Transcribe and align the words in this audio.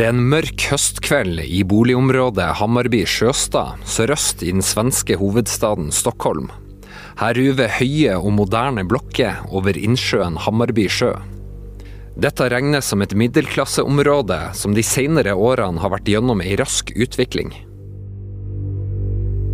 Det 0.00 0.06
er 0.06 0.14
en 0.14 0.30
mørk 0.32 0.62
høstkveld 0.70 1.42
i 1.44 1.58
boligområdet 1.68 2.46
Hammarby 2.56 3.02
Sjøstad, 3.04 3.82
sørøst 3.84 4.40
i 4.40 4.48
den 4.54 4.62
svenske 4.64 5.18
hovedstaden 5.20 5.90
Stockholm. 5.92 6.46
Her 7.20 7.36
ruver 7.36 7.68
høye 7.76 8.14
og 8.16 8.30
moderne 8.32 8.80
blokker 8.88 9.42
over 9.52 9.76
innsjøen 9.76 10.38
Hammarby 10.40 10.86
sjø. 10.88 11.10
Dette 12.16 12.46
regnes 12.48 12.88
som 12.88 13.04
et 13.04 13.12
middelklasseområde 13.12 14.38
som 14.56 14.72
de 14.72 14.80
senere 14.88 15.34
årene 15.36 15.84
har 15.84 15.92
vært 15.92 16.08
gjennom 16.08 16.40
ei 16.40 16.54
rask 16.56 16.94
utvikling. 16.96 17.52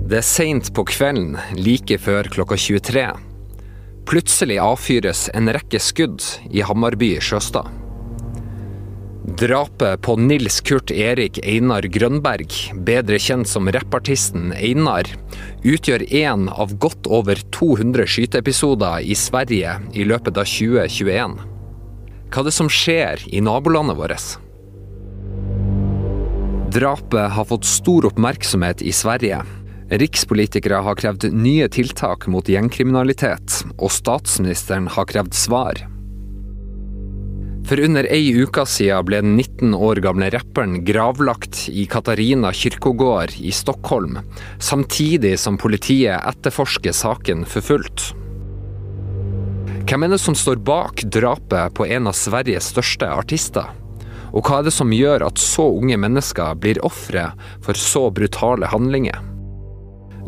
Det 0.06 0.20
er 0.20 0.28
seint 0.28 0.70
på 0.78 0.84
kvelden, 0.92 1.34
like 1.58 1.98
før 1.98 2.30
klokka 2.36 2.54
23. 2.54 3.08
Plutselig 4.06 4.60
avfyres 4.62 5.26
en 5.34 5.50
rekke 5.58 5.82
skudd 5.82 6.22
i 6.54 6.62
Hammarby 6.62 7.16
Sjøstad. 7.18 7.66
Drapet 9.26 10.02
på 10.02 10.16
Nils 10.16 10.60
Kurt 10.60 10.90
Erik 10.90 11.40
Einar 11.42 11.82
Grønberg, 11.82 12.52
bedre 12.86 13.18
kjent 13.18 13.48
som 13.50 13.66
rappartisten 13.74 14.52
Einar, 14.54 15.08
utgjør 15.66 16.04
én 16.14 16.44
av 16.46 16.76
godt 16.78 17.08
over 17.10 17.40
200 17.56 18.06
skyteepisoder 18.06 19.02
i 19.02 19.16
Sverige 19.18 19.72
i 19.98 20.06
løpet 20.06 20.38
av 20.38 20.46
2021. 20.46 21.34
Hva 22.30 22.44
er 22.44 22.46
det 22.46 22.54
som 22.54 22.70
skjer 22.70 23.24
i 23.34 23.42
nabolandet 23.42 23.98
vårt? 23.98 24.28
Drapet 26.78 27.34
har 27.34 27.50
fått 27.50 27.66
stor 27.66 28.06
oppmerksomhet 28.06 28.86
i 28.86 28.94
Sverige. 28.94 29.42
Rikspolitikere 29.90 30.84
har 30.86 31.02
krevd 31.02 31.32
nye 31.34 31.66
tiltak 31.66 32.30
mot 32.30 32.46
gjengkriminalitet, 32.46 33.58
og 33.74 33.90
statsministeren 33.90 34.86
har 34.94 35.10
krevd 35.10 35.34
svar. 35.34 35.82
For 37.66 37.80
under 37.82 38.06
ei 38.14 38.28
uke 38.38 38.62
siden 38.70 39.06
ble 39.08 39.18
den 39.24 39.32
19 39.34 39.72
år 39.74 39.98
gamle 40.04 40.28
rapperen 40.30 40.84
gravlagt 40.86 41.64
i 41.66 41.82
Katarina 41.90 42.52
kyrkogård 42.54 43.34
i 43.42 43.50
Stockholm, 43.50 44.20
samtidig 44.62 45.32
som 45.42 45.58
politiet 45.58 46.22
etterforsker 46.30 46.94
saken 46.94 47.42
for 47.42 47.66
fullt. 47.66 48.04
Hvem 49.86 50.06
er 50.06 50.14
det 50.14 50.20
som 50.22 50.38
står 50.38 50.62
bak 50.62 51.02
drapet 51.10 51.74
på 51.74 51.88
en 51.90 52.06
av 52.06 52.14
Sveriges 52.14 52.70
største 52.70 53.10
artister? 53.10 53.66
Og 54.30 54.46
hva 54.46 54.60
er 54.60 54.68
det 54.68 54.74
som 54.76 54.94
gjør 54.94 55.26
at 55.26 55.42
så 55.42 55.66
unge 55.80 55.98
mennesker 55.98 56.54
blir 56.62 56.78
ofre 56.86 57.32
for 57.66 57.78
så 57.78 58.04
brutale 58.14 58.70
handlinger? 58.70 59.18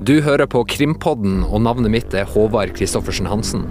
Du 0.02 0.16
hører 0.26 0.50
på 0.50 0.64
Krimpodden, 0.74 1.44
og 1.46 1.62
navnet 1.62 1.94
mitt 1.94 2.14
er 2.18 2.26
Håvard 2.34 2.74
Christoffersen 2.78 3.30
Hansen. 3.30 3.66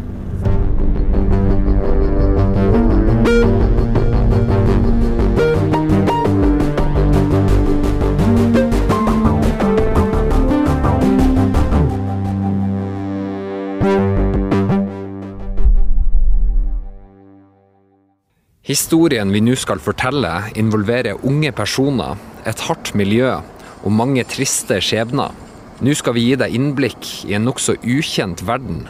Historien 18.67 19.29
vi 19.31 19.39
nå 19.39 19.53
skal 19.55 19.79
fortelle, 19.79 20.27
involverer 20.59 21.21
unge 21.23 21.53
personer, 21.55 22.17
et 22.43 22.59
hardt 22.67 22.89
miljø 22.99 23.29
og 23.37 23.93
mange 23.95 24.25
triste 24.27 24.81
skjebner. 24.83 25.31
Nå 25.79 25.93
skal 25.95 26.17
vi 26.17 26.25
gi 26.25 26.33
deg 26.41 26.57
innblikk 26.57 27.07
i 27.29 27.37
en 27.37 27.47
nokså 27.47 27.77
ukjent 27.79 28.43
verden. 28.43 28.81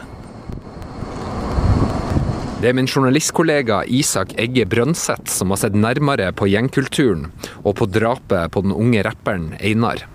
Det 2.58 2.72
er 2.72 2.74
min 2.74 2.90
journalistkollega 2.90 3.84
Isak 3.86 4.34
Egge 4.42 4.66
Brønseth 4.66 5.30
som 5.30 5.54
har 5.54 5.62
sett 5.62 5.78
nærmere 5.78 6.32
på 6.34 6.50
gjengkulturen 6.50 7.28
og 7.62 7.76
på 7.78 7.86
drapet 7.86 8.50
på 8.50 8.66
den 8.66 8.74
unge 8.74 9.06
rapperen 9.06 9.52
Einar. 9.62 10.08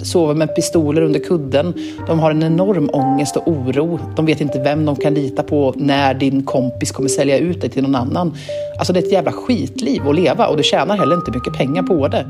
Så 0.00 0.04
sover 0.04 0.34
med 0.34 0.54
pistoler 0.54 1.02
under 1.02 1.20
kudden. 1.20 1.74
De 2.06 2.18
har 2.18 2.30
en 2.30 2.42
enorm 2.42 2.90
ångest 2.92 3.36
och 3.36 3.48
oro. 3.48 3.98
De 4.16 4.26
vet 4.26 4.40
inte 4.40 4.58
vem 4.58 4.84
de 4.84 4.96
kan 4.96 5.14
lita 5.14 5.42
på 5.42 5.74
när 5.76 6.14
din 6.14 6.42
kompis 6.42 6.92
kommer 6.92 7.08
sälja 7.08 7.38
ut 7.38 7.60
dig 7.60 7.70
till 7.70 7.82
någon 7.82 7.94
annan. 7.94 8.34
Alltså 8.78 8.92
det 8.92 9.00
är 9.00 9.04
ett 9.04 9.12
jävla 9.12 9.32
skitliv 9.32 10.08
att 10.08 10.14
leva 10.14 10.46
och 10.46 10.56
du 10.56 10.62
tjänar 10.62 10.96
heller 10.96 11.16
inte 11.16 11.30
mycket 11.30 11.54
pengar 11.54 11.82
på 11.82 12.08
det. 12.08 12.26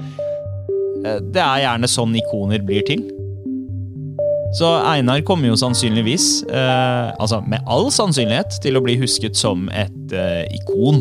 Det 1.32 1.40
er 1.40 1.62
gjerne 1.62 1.88
sånn 1.88 2.12
ikoner 2.18 2.60
blir 2.66 2.84
til. 2.84 3.06
Så 4.58 4.66
Einar 4.82 5.22
kommer 5.22 5.48
jo 5.48 5.56
sannsynligvis, 5.56 6.42
eh, 6.50 7.12
altså 7.22 7.40
med 7.46 7.62
all 7.70 7.88
sannsynlighet, 7.94 8.58
til 8.62 8.76
å 8.76 8.82
bli 8.84 8.98
husket 8.98 9.38
som 9.38 9.68
et 9.70 10.12
eh, 10.12 10.42
ikon. 10.58 11.00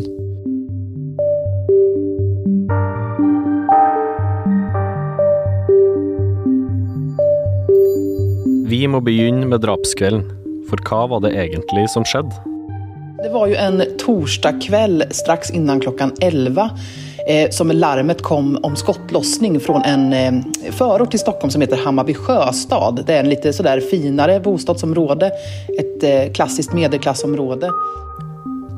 Vi 8.80 8.86
må 8.88 9.02
begynne 9.04 9.44
med 9.44 9.60
drapskvelden, 9.60 10.22
for 10.70 10.80
hva 10.88 11.02
var 11.10 11.20
det 11.20 11.34
egentlig 11.36 11.82
som 11.92 12.04
skjedde? 12.08 12.32
Det 13.20 13.28
var 13.34 13.50
jo 13.50 13.56
en 13.60 13.82
torsdag 14.00 14.62
kveld 14.64 15.04
straks 15.12 15.50
innan 15.52 15.82
klokken 15.84 16.14
11 16.24 16.70
eh, 17.28 17.50
som 17.52 17.68
larmet 17.74 18.22
kom 18.24 18.54
om 18.64 18.78
skottlossning 18.80 19.58
fra 19.60 19.82
en 19.84 20.06
eh, 20.16 20.38
förort 20.72 21.10
till 21.12 21.20
Stockholm 21.20 21.52
som 21.52 21.60
heter 21.60 21.82
Hammarby 21.84 22.14
sjöstad. 22.14 23.02
Det 23.04 23.18
er 23.18 23.20
en 23.26 23.28
litt 23.28 23.44
sådär 23.54 23.84
finare 23.84 24.38
bostadsområde, 24.40 25.28
et 25.76 26.06
eh, 26.06 26.32
klassiskt 26.32 26.72
medelklassområde. 26.72 27.68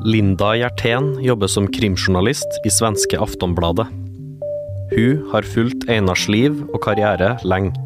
Linda 0.03 0.51
Hjertén 0.59 1.13
jobber 1.23 1.47
som 1.47 1.71
krimjournalist 1.71 2.59
i 2.67 2.75
svenske 2.75 3.23
Aftonbladet. 3.23 3.87
Hun 4.97 5.23
har 5.31 5.47
fulgt 5.55 5.87
Einars 5.87 6.27
liv 6.27 6.59
og 6.73 6.83
karriere 6.83 7.37
lenge. 7.47 7.82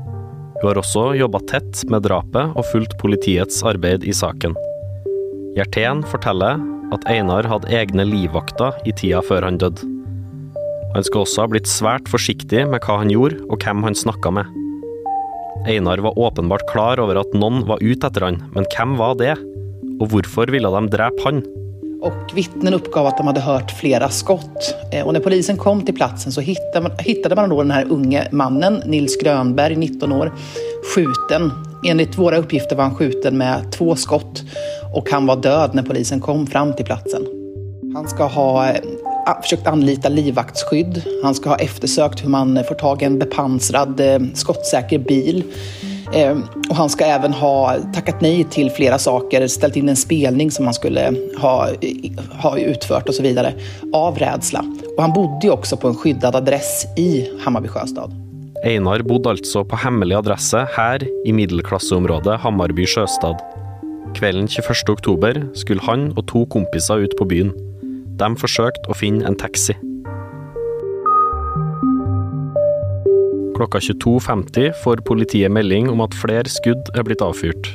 Hun 0.62 0.72
har 0.72 0.80
også 0.82 1.12
jobba 1.18 1.42
tett 1.50 1.84
med 1.92 2.06
drapet 2.08 2.56
og 2.58 2.66
fulgt 2.72 2.96
politiets 3.02 3.60
arbeid 3.68 4.06
i 4.08 4.16
saken. 4.16 4.56
Hjertén 5.58 6.02
forteller 6.10 6.62
at 6.94 7.06
Einar 7.12 7.46
hadde 7.50 7.70
egne 7.74 8.06
livvakter 8.08 8.78
i 8.88 8.94
tida 8.98 9.22
før 9.26 9.46
han 9.46 9.60
døde. 9.62 9.86
Han 10.96 11.06
skal 11.06 11.26
også 11.26 11.44
ha 11.44 11.52
blitt 11.52 11.70
svært 11.70 12.10
forsiktig 12.10 12.64
med 12.72 12.82
hva 12.86 13.02
han 13.04 13.12
gjorde 13.14 13.42
og 13.52 13.62
hvem 13.62 13.86
han 13.86 13.98
snakka 13.98 14.32
med. 14.34 14.50
Einar 15.70 16.02
var 16.02 16.18
åpenbart 16.18 16.66
klar 16.72 17.02
over 17.04 17.20
at 17.22 17.34
noen 17.38 17.62
var 17.68 17.84
ute 17.84 18.08
etter 18.08 18.24
han, 18.24 18.40
men 18.56 18.66
hvem 18.74 18.96
var 18.98 19.18
det? 19.20 19.36
Og 19.98 20.10
hvorfor 20.14 20.50
ville 20.54 20.72
de 20.74 20.94
drepe 20.94 21.26
han? 21.26 21.44
Och 22.02 22.38
vittnen 22.38 22.74
uppgav 22.74 23.08
att 23.08 23.18
de 23.18 23.28
hade 23.28 23.40
hört 23.40 23.72
flera 23.72 24.10
skott. 24.10 24.76
Eh, 24.94 25.08
Och 25.08 25.14
när 25.14 25.20
polisen 25.20 25.58
kom 25.58 25.86
till 25.86 25.96
platsen 25.96 26.32
så 26.32 26.42
hittade 26.42 26.82
man, 26.82 26.92
hittade 27.00 27.36
man 27.36 27.50
då 27.50 27.62
den 27.62 27.72
här 27.72 27.86
unge 27.90 28.28
mannen, 28.32 28.82
Nils 28.86 29.18
Grönberg, 29.18 29.76
19 29.76 30.12
år, 30.12 30.34
skjuten. 30.96 31.52
Enligt 31.88 32.18
våra 32.18 32.38
uppgifter 32.38 32.76
var 32.76 32.84
han 32.84 32.96
skjuten 32.96 33.38
med 33.38 33.72
två 33.72 33.96
skott 33.96 34.44
och 34.94 35.10
han 35.12 35.26
var 35.26 35.36
död 35.36 35.70
när 35.74 35.84
polisen 35.84 36.22
kom 36.22 36.48
fram 36.48 36.74
till 36.74 36.86
platsen. 36.86 37.26
Han 37.94 38.08
ska 38.08 38.24
ha 38.26 38.70
eh, 38.70 38.82
försökt 39.42 39.68
anlita 39.68 40.10
livvaktsskydd. 40.10 41.02
Han 41.24 41.36
ska 41.36 41.50
ha 41.50 41.58
eftersökt 41.58 42.24
hur 42.24 42.30
man 42.30 42.64
får 42.68 42.76
tag 42.76 43.02
i 43.02 43.06
en 43.06 43.20
bepansrad 43.20 44.00
eh, 44.00 44.20
skottsäker 44.34 45.00
bil. 45.00 45.44
Eh, 46.14 46.38
och 46.70 46.76
han 46.76 46.90
ska 46.90 47.06
även 47.06 47.34
ha 47.34 47.76
tackat 47.94 48.22
nej 48.22 48.44
till 48.44 48.72
flera 48.72 48.98
saker, 48.98 49.48
ställt 49.48 49.76
in 49.76 49.90
en 49.90 49.96
spelning 49.96 50.52
som 50.52 50.66
han 50.66 50.74
skulle 50.74 51.14
ha, 51.38 51.68
ha 52.42 52.58
utfört 52.58 53.10
och 53.10 53.16
så 53.16 53.24
vidare, 53.24 53.54
av 53.94 54.18
rädsla. 54.18 54.66
Och 54.98 55.04
han 55.04 55.14
bodde 55.14 55.50
också 55.50 55.78
på 55.78 55.88
en 55.88 55.96
skyddad 55.96 56.36
adress 56.36 56.86
i 56.98 57.30
Hammarby 57.40 57.68
sjöstad. 57.68 58.12
Einar 58.66 59.02
bodde 59.06 59.30
altså 59.30 59.62
på 59.64 59.78
hemmelig 59.78 60.16
adresse 60.18 60.64
her 60.74 61.04
i 61.26 61.34
middelklasseområdet 61.34 62.40
Hammarby 62.42 62.88
sjøstad. 62.90 63.38
Kvelden 64.18 64.48
21. 64.48 64.90
oktober 64.90 65.44
skulle 65.54 65.84
han 65.86 66.10
og 66.18 66.26
to 66.32 66.46
kompiser 66.50 67.06
ut 67.06 67.14
på 67.20 67.28
byen. 67.30 67.54
De 68.18 68.32
forsøkte 68.42 68.90
å 68.90 68.98
finne 68.98 69.28
en 69.30 69.38
taxi. 69.38 69.78
Klokka 73.58 73.80
22.50 73.82 74.74
får 74.84 75.00
politiet 75.02 75.50
melding 75.50 75.88
om 75.90 76.04
at 76.06 76.14
flere 76.14 76.46
skudd 76.46 76.92
er 76.94 77.02
blitt 77.08 77.24
avfyrt. 77.26 77.72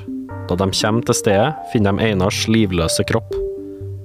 Da 0.46 0.54
de 0.54 0.68
kommer 0.78 1.02
til 1.08 1.16
stedet, 1.18 1.48
finner 1.72 1.96
de 1.96 2.06
Einars 2.06 2.44
livløse 2.46 3.02
kropp. 3.08 3.34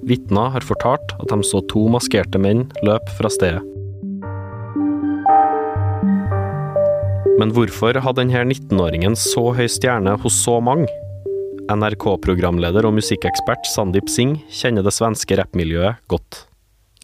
Vitner 0.09 0.49
har 0.55 0.65
fortalt 0.65 1.13
at 1.19 1.29
de 1.29 1.37
så 1.45 1.61
to 1.69 1.83
maskerte 1.93 2.41
menn 2.41 2.65
løpe 2.81 3.13
fra 3.19 3.29
stedet. 3.29 3.61
Men 7.37 7.53
hvorfor 7.53 8.01
hadde 8.01 8.23
denne 8.23 8.47
19-åringen 8.55 9.13
så 9.13 9.51
høy 9.53 9.67
stjerne 9.69 10.17
hos 10.25 10.41
så 10.47 10.57
mange? 10.57 10.89
NRK-programleder 11.69 12.89
og 12.89 12.97
musikkekspert 12.97 13.69
Sandeep 13.69 14.09
Singh 14.09 14.41
kjenner 14.49 14.81
det 14.81 14.97
svenske 14.97 15.37
rappmiljøet 15.37 16.01
godt. 16.09 16.46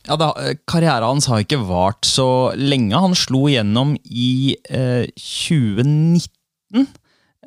Ja, 0.03 0.17
da, 0.19 0.33
Karrieren 0.67 1.15
hans 1.15 1.29
har 1.31 1.43
ikke 1.43 1.61
vart 1.63 2.03
så 2.07 2.51
lenge. 2.59 2.99
Han 2.99 3.15
slo 3.15 3.45
gjennom 3.51 3.95
i 4.03 4.55
eh, 4.67 5.07
2019 5.15 6.89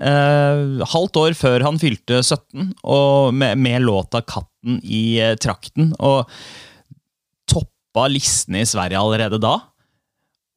eh, 0.01 0.87
halvt 0.93 1.21
år 1.21 1.37
før 1.37 1.67
han 1.67 1.81
fylte 1.81 2.23
17, 2.23 2.73
og 2.81 3.37
med, 3.37 3.61
med 3.61 3.85
låta 3.85 4.23
'Katten 4.25 4.81
i 4.83 5.21
eh, 5.21 5.37
trakten'. 5.37 5.93
Og 6.01 6.25
toppa 7.49 8.09
listene 8.09 8.65
i 8.65 8.69
Sverige 8.69 9.01
allerede 9.01 9.41
da. 9.43 9.59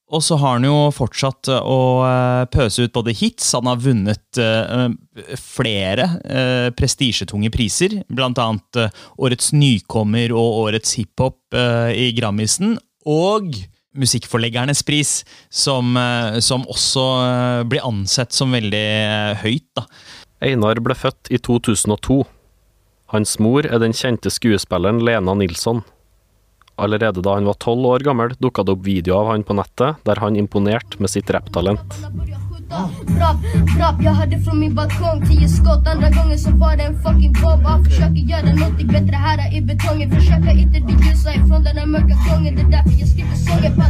Og 0.10 0.24
så 0.26 0.40
har 0.42 0.58
han 0.58 0.66
jo 0.66 0.90
fortsatt 0.94 1.52
å 1.54 1.80
eh, 2.06 2.44
pøse 2.50 2.86
ut 2.86 2.94
både 2.96 3.14
hits. 3.14 3.52
Han 3.54 3.70
har 3.70 3.82
vunnet 3.84 4.40
uh, 4.42 4.88
flere 5.38 6.08
prestisjetunge 6.78 7.52
priser, 7.54 8.00
uh, 8.10 9.02
Årets 9.22 9.52
nykommer 9.54 10.34
og 10.34 10.64
Årets 10.64 10.96
hiphop 10.98 11.58
i 11.94 12.10
Grammisen. 12.18 12.78
Og 13.10 13.54
Musikkforleggernes 14.00 14.84
pris, 14.86 15.12
som, 15.50 15.98
som 16.46 16.62
også 16.70 17.06
blir 17.68 17.82
ansett 17.84 18.36
som 18.38 18.54
veldig 18.54 18.86
høyt. 19.42 19.66
da. 19.76 19.88
Einar 20.46 20.80
ble 20.86 20.96
født 20.96 21.32
i 21.34 21.40
2002. 21.42 22.22
Hans 23.10 23.40
mor 23.42 23.66
er 23.66 23.82
den 23.82 23.96
kjente 23.98 24.30
skuespilleren 24.32 25.02
Lena 25.04 25.34
Nilsson. 25.36 25.82
Allerede 26.80 27.24
da 27.26 27.36
han 27.36 27.48
var 27.50 27.58
tolv 27.60 27.86
år 27.94 28.06
gammel, 28.08 28.36
dukka 28.40 28.64
det 28.64 28.76
opp 28.76 28.86
videoer 28.86 29.20
av 29.24 29.34
han 29.34 29.44
på 29.48 29.58
nettet, 29.60 30.00
der 30.08 30.22
han 30.24 30.40
imponerte 30.40 31.00
med 31.04 31.12
sitt 31.12 31.30
rapptalent. 31.36 32.00
Brapp, 32.70 33.38
brapp, 33.78 34.02
min 34.54 34.76
balkong 34.78 35.24
så 36.38 36.52
var 36.62 36.78
det 36.78 36.86
en 36.86 36.98
fucking 37.02 37.34
Han 37.42 37.84
i 39.54 39.62
betongen 39.62 40.10
Det 40.10 40.22
skriver 43.10 43.76
på 43.76 43.90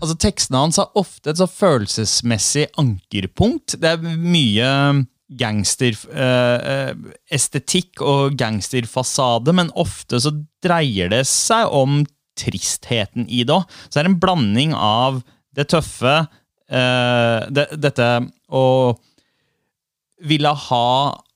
Altså, 0.00 0.16
Tekstene 0.16 0.58
hans 0.58 0.76
har 0.80 0.92
ofte 0.94 1.30
et 1.30 1.40
så 1.40 1.46
følelsesmessig 1.48 2.66
ankerpunkt. 2.80 3.76
Det 3.80 3.88
er 3.94 4.00
mye 4.00 4.68
gangsterestetikk 5.38 8.00
og 8.02 8.34
gangsterfasade, 8.38 9.52
men 9.54 9.70
ofte 9.78 10.20
så 10.22 10.30
dreier 10.64 11.08
det 11.12 11.26
seg 11.30 11.66
om 11.70 12.06
tristheten 12.40 13.26
i 13.28 13.44
det 13.46 13.54
òg. 13.54 13.64
Så 13.86 13.92
det 13.94 14.02
er 14.04 14.10
en 14.12 14.22
blanding 14.22 14.74
av 14.74 15.22
det 15.56 15.66
tøffe, 15.72 16.26
eh, 16.70 17.40
det, 17.50 17.66
dette 17.78 18.08
å 18.50 18.96
ville 20.26 20.52
ha, 20.68 20.90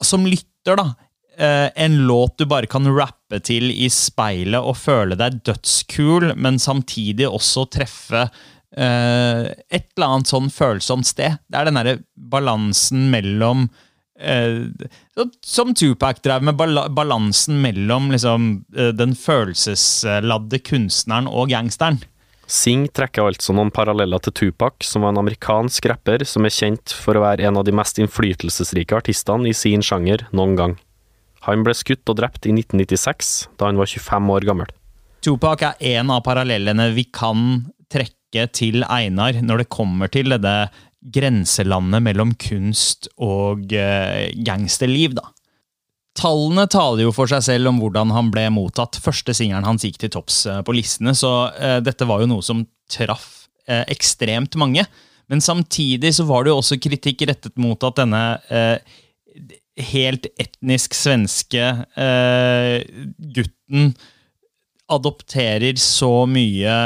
som 0.04 0.26
lytter, 0.28 0.76
da, 0.78 0.94
eh, 1.36 1.68
en 1.84 1.96
låt 2.08 2.38
du 2.38 2.44
bare 2.48 2.66
kan 2.70 2.86
rappe 2.88 3.40
til 3.44 3.70
i 3.72 3.88
speilet 3.92 4.62
og 4.62 4.78
føle 4.78 5.18
deg 5.18 5.42
dødskul, 5.46 6.32
men 6.36 6.60
samtidig 6.62 7.28
også 7.28 7.66
treffe 7.72 8.28
Uh, 8.74 9.54
et 9.70 9.86
eller 9.94 10.16
annet 10.16 10.30
sånn 10.30 10.48
følsomt 10.50 11.06
sted. 11.06 11.38
Det 11.46 11.58
er 11.60 11.68
den 11.68 11.78
derre 11.78 11.98
balansen 12.18 13.04
mellom 13.12 13.68
uh, 14.18 14.64
Som 15.46 15.76
Tupac 15.78 16.18
drev 16.24 16.42
med, 16.42 16.58
balansen 16.58 17.60
mellom 17.62 18.10
liksom, 18.10 18.48
uh, 18.74 18.90
den 18.96 19.14
følelsesladde 19.14 20.58
kunstneren 20.66 21.30
og 21.30 21.54
gangsteren. 21.54 22.02
Sing 22.50 22.88
trekker 22.92 23.24
altså 23.24 23.54
noen 23.56 23.70
paralleller 23.72 24.20
til 24.26 24.34
Tupac, 24.36 24.82
som 24.84 25.04
var 25.04 25.14
en 25.14 25.22
amerikansk 25.22 25.86
rapper 25.88 26.26
som 26.28 26.44
er 26.44 26.52
kjent 26.52 26.92
for 26.92 27.16
å 27.16 27.22
være 27.24 27.46
en 27.48 27.60
av 27.60 27.64
de 27.64 27.72
mest 27.72 28.02
innflytelsesrike 28.02 28.98
artistene 28.98 29.48
i 29.48 29.56
sin 29.56 29.86
sjanger 29.86 30.26
noen 30.34 30.58
gang. 30.58 30.74
Han 31.46 31.64
ble 31.64 31.76
skutt 31.76 32.08
og 32.10 32.18
drept 32.20 32.48
i 32.48 32.52
1996, 32.56 33.34
da 33.60 33.70
han 33.70 33.80
var 33.80 33.88
25 33.88 34.34
år 34.34 34.48
gammel. 34.48 34.74
Tupac 35.24 35.62
er 35.64 35.78
en 35.96 36.12
av 36.12 36.20
parallellene 36.26 36.90
vi 36.92 37.06
kan 37.08 37.64
trekke 37.94 38.48
til 38.50 38.82
Einar 38.90 39.38
når 39.40 39.62
det 39.62 39.72
kommer 39.72 40.10
til 40.12 40.34
dette 40.34 40.56
grenselandet 41.14 42.02
mellom 42.04 42.32
kunst 42.40 43.10
og 43.20 43.72
uh, 43.76 44.24
gangsterliv, 44.46 45.16
da. 45.18 45.28
Tallene 46.14 46.68
taler 46.70 47.08
jo 47.08 47.12
for 47.14 47.28
seg 47.30 47.42
selv 47.42 47.72
om 47.72 47.80
hvordan 47.82 48.12
han 48.14 48.28
ble 48.32 48.46
mottatt. 48.54 49.00
Første 49.02 49.34
singelen 49.34 49.66
hans 49.66 49.82
gikk 49.84 49.98
til 50.00 50.12
topps 50.14 50.44
uh, 50.46 50.60
på 50.64 50.76
listene, 50.76 51.12
så 51.18 51.50
uh, 51.50 51.80
dette 51.84 52.06
var 52.08 52.22
jo 52.22 52.30
noe 52.30 52.44
som 52.44 52.64
traff 52.90 53.30
ekstremt 53.64 54.58
mange. 54.60 54.82
Men 55.32 55.40
samtidig 55.40 56.10
så 56.12 56.26
var 56.28 56.44
det 56.44 56.50
jo 56.52 56.58
også 56.60 56.76
kritikk 56.84 57.22
rettet 57.30 57.54
mot 57.56 57.80
at 57.88 57.96
denne 57.96 58.20
helt 59.88 60.26
etnisk 60.36 60.92
svenske 60.92 61.70
gutten 63.32 63.94
adopterer 64.92 65.80
så 65.80 66.12
mye 66.28 66.76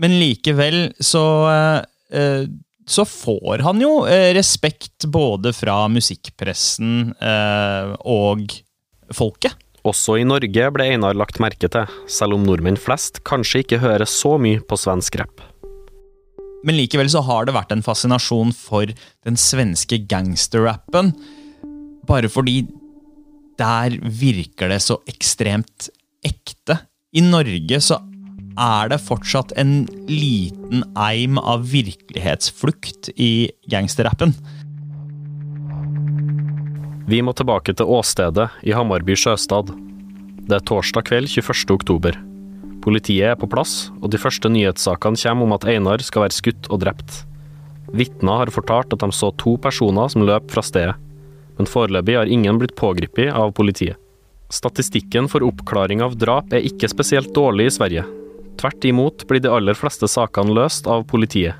Men 0.00 0.20
likevel 0.20 0.92
så 1.00 1.48
eh, 2.12 2.44
så 2.90 3.04
får 3.06 3.58
han 3.62 3.78
jo 3.80 4.02
respekt 4.34 5.06
både 5.06 5.52
fra 5.54 5.88
musikkpressen 5.88 7.14
og 8.02 8.50
folket. 9.14 9.54
Også 9.86 10.18
i 10.18 10.24
Norge 10.26 10.70
ble 10.74 10.84
Einar 10.90 11.14
lagt 11.14 11.38
merke 11.38 11.70
til, 11.70 11.86
selv 12.10 12.34
om 12.34 12.42
nordmenn 12.48 12.74
flest 12.80 13.22
kanskje 13.22 13.62
ikke 13.62 13.78
hører 13.84 14.06
så 14.10 14.38
mye 14.42 14.58
på 14.58 14.74
svensk 14.80 15.14
rapp. 15.22 15.49
Men 16.66 16.76
likevel 16.76 17.08
så 17.12 17.22
har 17.24 17.46
det 17.48 17.56
vært 17.56 17.72
en 17.72 17.84
fascinasjon 17.84 18.52
for 18.56 18.90
den 19.24 19.38
svenske 19.40 20.02
gangsterrappen. 20.10 21.14
Bare 22.08 22.28
fordi 22.32 22.62
der 23.60 23.96
virker 24.00 24.72
det 24.72 24.80
så 24.84 24.98
ekstremt 25.08 25.88
ekte. 26.26 26.80
I 27.16 27.24
Norge 27.24 27.80
så 27.84 28.00
er 28.60 28.90
det 28.92 29.00
fortsatt 29.02 29.54
en 29.60 29.84
liten 30.10 30.84
eim 30.98 31.38
av 31.40 31.64
virkelighetsflukt 31.70 33.12
i 33.16 33.50
gangsterrappen. 33.72 34.34
Vi 37.10 37.20
må 37.26 37.34
tilbake 37.34 37.74
til 37.74 37.90
åstedet 37.90 38.50
i 38.62 38.74
Hamarby 38.76 39.16
sjøstad. 39.18 39.72
Det 40.46 40.60
er 40.60 40.66
torsdag 40.66 41.08
kveld 41.08 41.30
21. 41.32 41.72
oktober. 41.74 42.18
Politiet 42.80 43.32
er 43.32 43.36
på 43.36 43.48
plass, 43.50 43.90
og 44.00 44.12
de 44.12 44.20
første 44.20 44.48
nyhetssakene 44.48 45.20
kommer 45.20 45.46
om 45.46 45.56
at 45.56 45.66
Einar 45.68 46.00
skal 46.04 46.24
være 46.24 46.36
skutt 46.36 46.70
og 46.72 46.80
drept. 46.84 47.24
Vitner 47.92 48.40
har 48.40 48.52
fortalt 48.54 48.94
at 48.94 49.02
de 49.02 49.10
så 49.12 49.32
to 49.40 49.56
personer 49.60 50.08
som 50.12 50.24
løp 50.24 50.48
fra 50.52 50.62
stedet, 50.64 50.94
men 51.58 51.68
foreløpig 51.68 52.16
har 52.16 52.30
ingen 52.30 52.60
blitt 52.60 52.76
pågrepet 52.78 53.34
av 53.36 53.52
politiet. 53.56 53.98
Statistikken 54.50 55.28
for 55.30 55.44
oppklaring 55.46 56.00
av 56.02 56.16
drap 56.18 56.54
er 56.56 56.64
ikke 56.66 56.88
spesielt 56.90 57.34
dårlig 57.36 57.68
i 57.68 57.74
Sverige. 57.76 58.06
Tvert 58.58 58.86
imot 58.88 59.26
blir 59.28 59.42
de 59.44 59.50
aller 59.52 59.76
fleste 59.78 60.08
sakene 60.10 60.56
løst 60.56 60.88
av 60.90 61.04
politiet. 61.10 61.54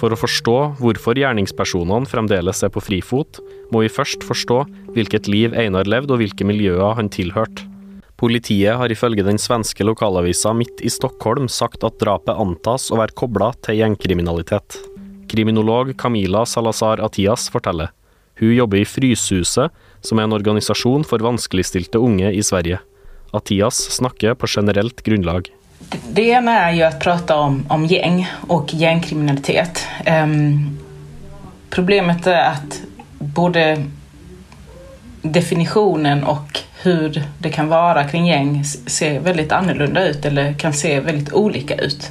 For 0.00 0.14
å 0.14 0.18
forstå 0.18 0.56
hvorfor 0.80 1.18
gjerningspersonene 1.20 2.08
fremdeles 2.08 2.62
er 2.64 2.72
på 2.72 2.80
frifot, 2.80 3.42
må 3.70 3.84
vi 3.84 3.92
først 3.92 4.24
forstå 4.24 4.62
hvilket 4.94 5.28
liv 5.28 5.52
Einar 5.52 5.90
levde 5.90 6.14
og 6.14 6.22
hvilke 6.22 6.46
miljøer 6.48 6.96
han 6.96 7.12
tilhørte. 7.12 7.69
Politiet 8.20 8.76
har 8.76 8.92
ifølge 8.92 9.24
den 9.24 9.38
svenske 9.40 9.84
lokalavisa 9.86 10.52
Midt 10.52 10.82
i 10.84 10.90
Stockholm 10.92 11.46
sagt 11.48 11.86
at 11.88 11.96
drapet 12.02 12.36
antas 12.36 12.90
å 12.92 12.98
være 13.00 13.16
kobla 13.16 13.54
til 13.64 13.78
gjengkriminalitet. 13.78 14.76
Kriminolog 15.30 15.94
Camila 15.96 16.42
Salazar 16.44 17.00
Atias 17.00 17.46
forteller. 17.48 17.94
Hun 18.36 18.52
jobber 18.52 18.82
i 18.82 18.84
Fryshuset, 18.84 19.72
som 20.04 20.20
er 20.20 20.28
en 20.28 20.36
organisasjon 20.36 21.06
for 21.08 21.24
vanskeligstilte 21.24 22.00
unge 22.00 22.28
i 22.36 22.42
Sverige. 22.44 22.82
Atias 23.32 23.78
snakker 23.96 24.36
på 24.36 24.50
generelt 24.52 25.00
grunnlag. 25.06 25.48
Det 26.12 26.26
ene 26.34 26.58
er 26.66 26.76
jo 26.76 26.84
å 26.90 26.98
prate 27.00 27.38
om, 27.40 27.62
om 27.72 27.86
gjeng 27.88 28.20
og 28.52 28.74
gjengkriminalitet. 28.76 29.80
Um, 30.04 30.76
problemet 31.72 32.28
er 32.28 32.42
at 32.50 32.82
både 33.36 33.64
definisjonen 35.22 36.24
og 36.24 36.58
hur 36.82 37.22
det 37.38 37.50
kan 37.50 37.68
vara 37.68 38.08
kring 38.08 38.26
gäng 38.26 38.64
ser 38.64 39.20
väldigt 39.20 39.52
annorlunda 39.52 40.04
ut 40.04 40.24
eller 40.24 40.52
kan 40.52 40.72
se 40.72 41.00
väldigt 41.00 41.32
olika 41.32 41.74
ut. 41.74 42.10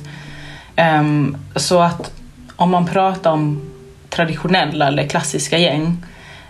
Um, 0.99 1.37
så 1.55 1.81
att 1.81 2.11
om 2.55 2.71
man 2.71 2.85
pratar 2.85 3.31
om 3.31 3.61
traditionella 4.09 4.87
eller 4.87 5.07
klassiska 5.07 5.57
gäng 5.57 6.05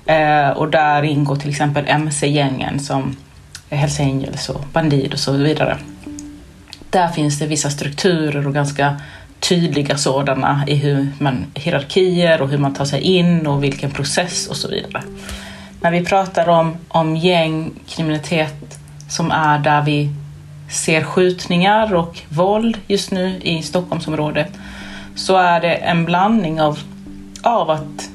uh, 0.09 0.49
och 0.49 0.71
där 0.71 1.03
ingår 1.03 1.35
till 1.35 1.49
exempel 1.49 1.87
MC-gängen 1.87 2.79
som 2.79 3.15
Hells 3.69 3.99
Angels 3.99 4.49
och 4.49 4.65
Bandid 4.73 5.13
och 5.13 5.19
så 5.19 5.31
vidare. 5.31 5.77
Där 6.89 7.07
finns 7.07 7.39
det 7.39 7.47
vissa 7.47 7.69
strukturer 7.69 8.47
och 8.47 8.53
ganska 8.53 9.01
tydliga 9.39 9.97
sådana 9.97 10.63
i 10.67 10.75
hur 10.75 11.07
man 11.19 11.45
hierarkier 11.53 12.41
och 12.41 12.49
hur 12.49 12.57
man 12.57 12.73
tar 12.73 12.85
sig 12.85 13.01
in 13.01 13.47
och 13.47 13.63
vilken 13.63 13.91
process 13.91 14.47
och 14.47 14.55
så 14.55 14.67
vidare 14.67 15.03
när 15.81 15.91
vi 15.91 16.05
pratar 16.05 16.49
om, 16.49 16.77
om 16.87 17.15
gängkriminalitet 17.15 18.79
som 19.09 19.31
är 19.31 19.59
där 19.59 19.81
vi 19.81 20.09
ser 20.71 21.03
skjutningar 21.03 21.95
och 21.95 22.21
våld 22.29 22.77
just 22.87 23.11
nu 23.11 23.39
i 23.41 23.61
Stockholmsområdet 23.61 24.51
så 25.15 25.37
är 25.37 25.61
det 25.61 25.73
en 25.73 26.05
blandning 26.05 26.61
av, 26.61 26.79
av 27.41 27.69
att 27.69 28.09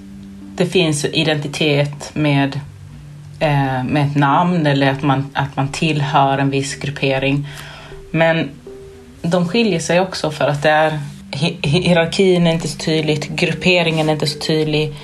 det 0.57 0.67
finns 0.67 1.05
identitet 1.05 2.11
med 2.15 2.61
eh, 3.41 3.85
med 3.85 4.07
ett 4.07 4.17
namn 4.17 4.67
eller 4.67 4.91
att 4.91 5.03
man, 5.03 5.31
att 5.33 5.57
man 5.57 5.69
tillhör 5.69 6.39
en 6.39 6.51
viss 6.51 6.75
gruppering. 6.75 7.49
Men 8.11 8.51
de 9.23 9.49
skiljer 9.49 9.81
sig 9.81 10.01
också 10.01 10.31
för 10.31 10.49
att 10.49 10.63
det 10.63 10.71
är, 10.71 10.99
hierarkin 11.63 12.47
är 12.47 12.53
inte 12.53 12.69
så 12.69 12.79
tydligt, 12.79 13.29
grupperingen 13.29 14.09
är 14.09 14.13
inte 14.13 14.27
så 14.27 14.39
tydlig. 14.39 14.95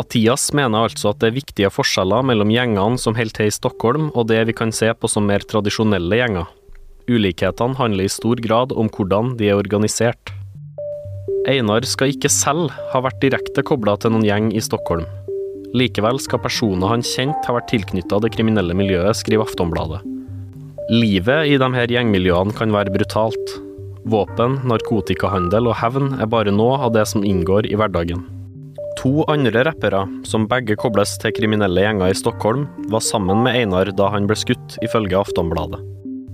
Attias 0.00 0.48
mener 0.56 0.88
altså 0.88 1.12
at 1.12 1.20
det 1.22 1.28
er 1.28 1.36
viktige 1.36 1.70
forskjeller 1.70 2.24
mellom 2.26 2.50
gjengene 2.50 2.98
som 2.98 3.14
holder 3.14 3.36
til 3.36 3.50
i 3.50 3.54
Stockholm, 3.54 4.08
og 4.18 4.26
det 4.26 4.40
vi 4.48 4.56
kan 4.56 4.74
se 4.74 4.88
på 4.90 5.10
som 5.10 5.28
mer 5.30 5.44
tradisjonelle 5.46 6.18
gjenger. 6.18 6.48
Ulikhetene 7.06 7.78
handler 7.78 8.08
i 8.08 8.10
stor 8.10 8.40
grad 8.42 8.72
om 8.74 8.88
hvordan 8.90 9.36
de 9.38 9.52
er 9.52 9.60
organisert. 9.60 10.32
Einar 11.46 11.84
skal 11.86 12.10
ikke 12.10 12.32
selv 12.32 12.72
ha 12.90 13.04
vært 13.04 13.20
direkte 13.22 13.62
kobla 13.62 13.94
til 14.00 14.14
noen 14.14 14.26
gjeng 14.26 14.50
i 14.56 14.64
Stockholm. 14.64 15.06
Likevel 15.76 16.18
skal 16.22 16.42
personer 16.42 16.90
han 16.90 17.04
kjente 17.04 17.46
ha 17.46 17.54
vært 17.58 17.70
tilknytta 17.70 18.18
det 18.24 18.32
kriminelle 18.34 18.74
miljøet, 18.74 19.14
skriver 19.20 19.46
Aftonbladet. 19.46 20.02
Livet 20.90 21.52
i 21.52 21.58
de 21.60 21.70
her 21.76 21.92
gjengmiljøene 21.92 22.56
kan 22.56 22.74
være 22.74 22.92
brutalt. 22.94 23.58
Våpen, 24.10 24.58
narkotikahandel 24.68 25.70
og 25.70 25.78
hevn 25.80 26.16
er 26.18 26.28
bare 26.30 26.52
noe 26.52 26.80
av 26.82 26.96
det 26.96 27.06
som 27.08 27.24
inngår 27.24 27.70
i 27.70 27.78
hverdagen. 27.78 28.33
To 29.04 29.24
andre 29.28 29.64
rappere, 29.64 29.98
som 30.24 30.46
begge 30.48 30.78
kobles 30.80 31.10
til 31.20 31.34
kriminelle 31.36 31.82
gjenger 31.84 32.08
i 32.08 32.16
Stockholm, 32.16 32.62
var 32.88 33.02
sammen 33.04 33.42
med 33.44 33.58
Einar 33.58 33.90
da 33.92 34.06
han 34.14 34.24
ble 34.24 34.36
skutt, 34.40 34.78
ifølge 34.80 35.18
Aftonbladet. 35.20 35.82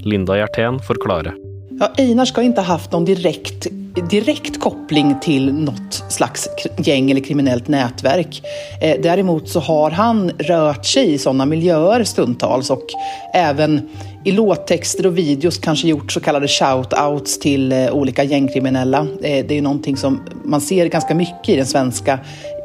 Linda 0.07 0.37
Gjertén 0.39 0.79
forklarer. 0.87 1.35
Ja, 1.81 1.89
Einar 1.99 2.31
skal 2.31 2.47
ikke 2.47 2.63
ha 2.63 2.77
hatt 2.77 2.95
noen 2.95 3.09
direkte 3.09 3.73
direkt 4.11 4.61
koppling 4.63 5.17
til 5.19 5.49
noe 5.51 5.75
slags 6.15 6.47
gjeng 6.79 7.09
eller 7.11 7.25
kriminellt 7.27 7.67
nettverk. 7.73 8.39
Eh, 8.81 9.01
Derimot 9.03 9.51
så 9.51 9.65
har 9.67 9.97
han 9.99 10.29
rørt 10.47 10.87
seg 10.87 11.17
i 11.17 11.19
sånne 11.19 11.49
miljøer 11.51 12.05
stundtals 12.07 12.71
og 12.71 12.95
även 13.35 13.81
i 14.25 14.35
låttekster 14.37 15.09
og 15.09 15.17
videos 15.19 15.59
kanskje 15.59 15.91
gjort 15.91 16.15
så 16.15 16.23
kallade 16.23 16.47
shout-outs 16.47 17.41
till 17.43 17.73
eh, 17.73 17.91
olika 17.91 18.25
gängkriminella. 18.25 19.01
Eh, 19.23 19.43
det 19.43 19.57
er 19.57 19.59
jo 19.59 19.67
noe 19.67 19.97
som 19.99 20.21
man 20.45 20.63
ser 20.63 20.93
ganske 20.93 21.19
mye 21.19 21.35
i 21.51 21.59
den 21.59 21.67
svenska 21.67 22.21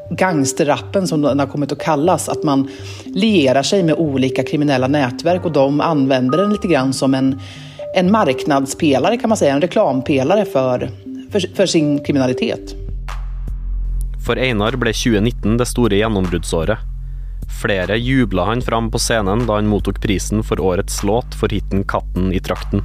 gangsterrappen 0.10 1.08
som 1.08 1.22
den 1.22 1.40
har 1.40 1.48
kommit 1.48 1.72
att 1.72 1.80
kallas. 1.80 2.30
Att 2.30 2.44
man 2.44 2.68
lierar 3.06 3.64
sig 3.64 3.84
med 3.84 3.96
olika 3.96 4.44
kriminella 4.44 4.88
nätverk 4.88 5.46
och 5.46 5.52
de 5.52 5.82
använder 5.82 6.38
den 6.38 6.52
lite 6.52 6.68
grann 6.68 6.94
som 6.94 7.14
en, 7.14 7.40
en 7.96 8.12
marknadspelare 8.12 9.18
kan 9.18 9.30
man 9.30 9.38
säga, 9.38 9.54
en 9.54 9.62
reklampelare 9.62 10.46
för 10.46 10.90
for, 11.32 11.56
for 11.56 11.66
sin 11.66 12.04
kriminalitet. 12.04 12.76
For 14.26 14.40
Einar 14.40 14.78
ble 14.80 14.94
2019 14.94 15.58
det 15.58 15.66
store 15.70 16.00
gjennombruddsåret. 16.00 16.78
Flere 17.62 17.98
jubla 17.98 18.46
han 18.46 18.62
fram 18.62 18.92
på 18.92 19.00
scenen 19.00 19.46
da 19.46 19.60
han 19.60 19.68
mottok 19.70 20.02
prisen 20.02 20.44
for 20.44 20.60
årets 20.60 21.04
låt 21.04 21.36
for 21.40 21.50
hiten 21.50 21.84
'Katten 21.84 22.34
i 22.34 22.40
trakten'. 22.40 22.84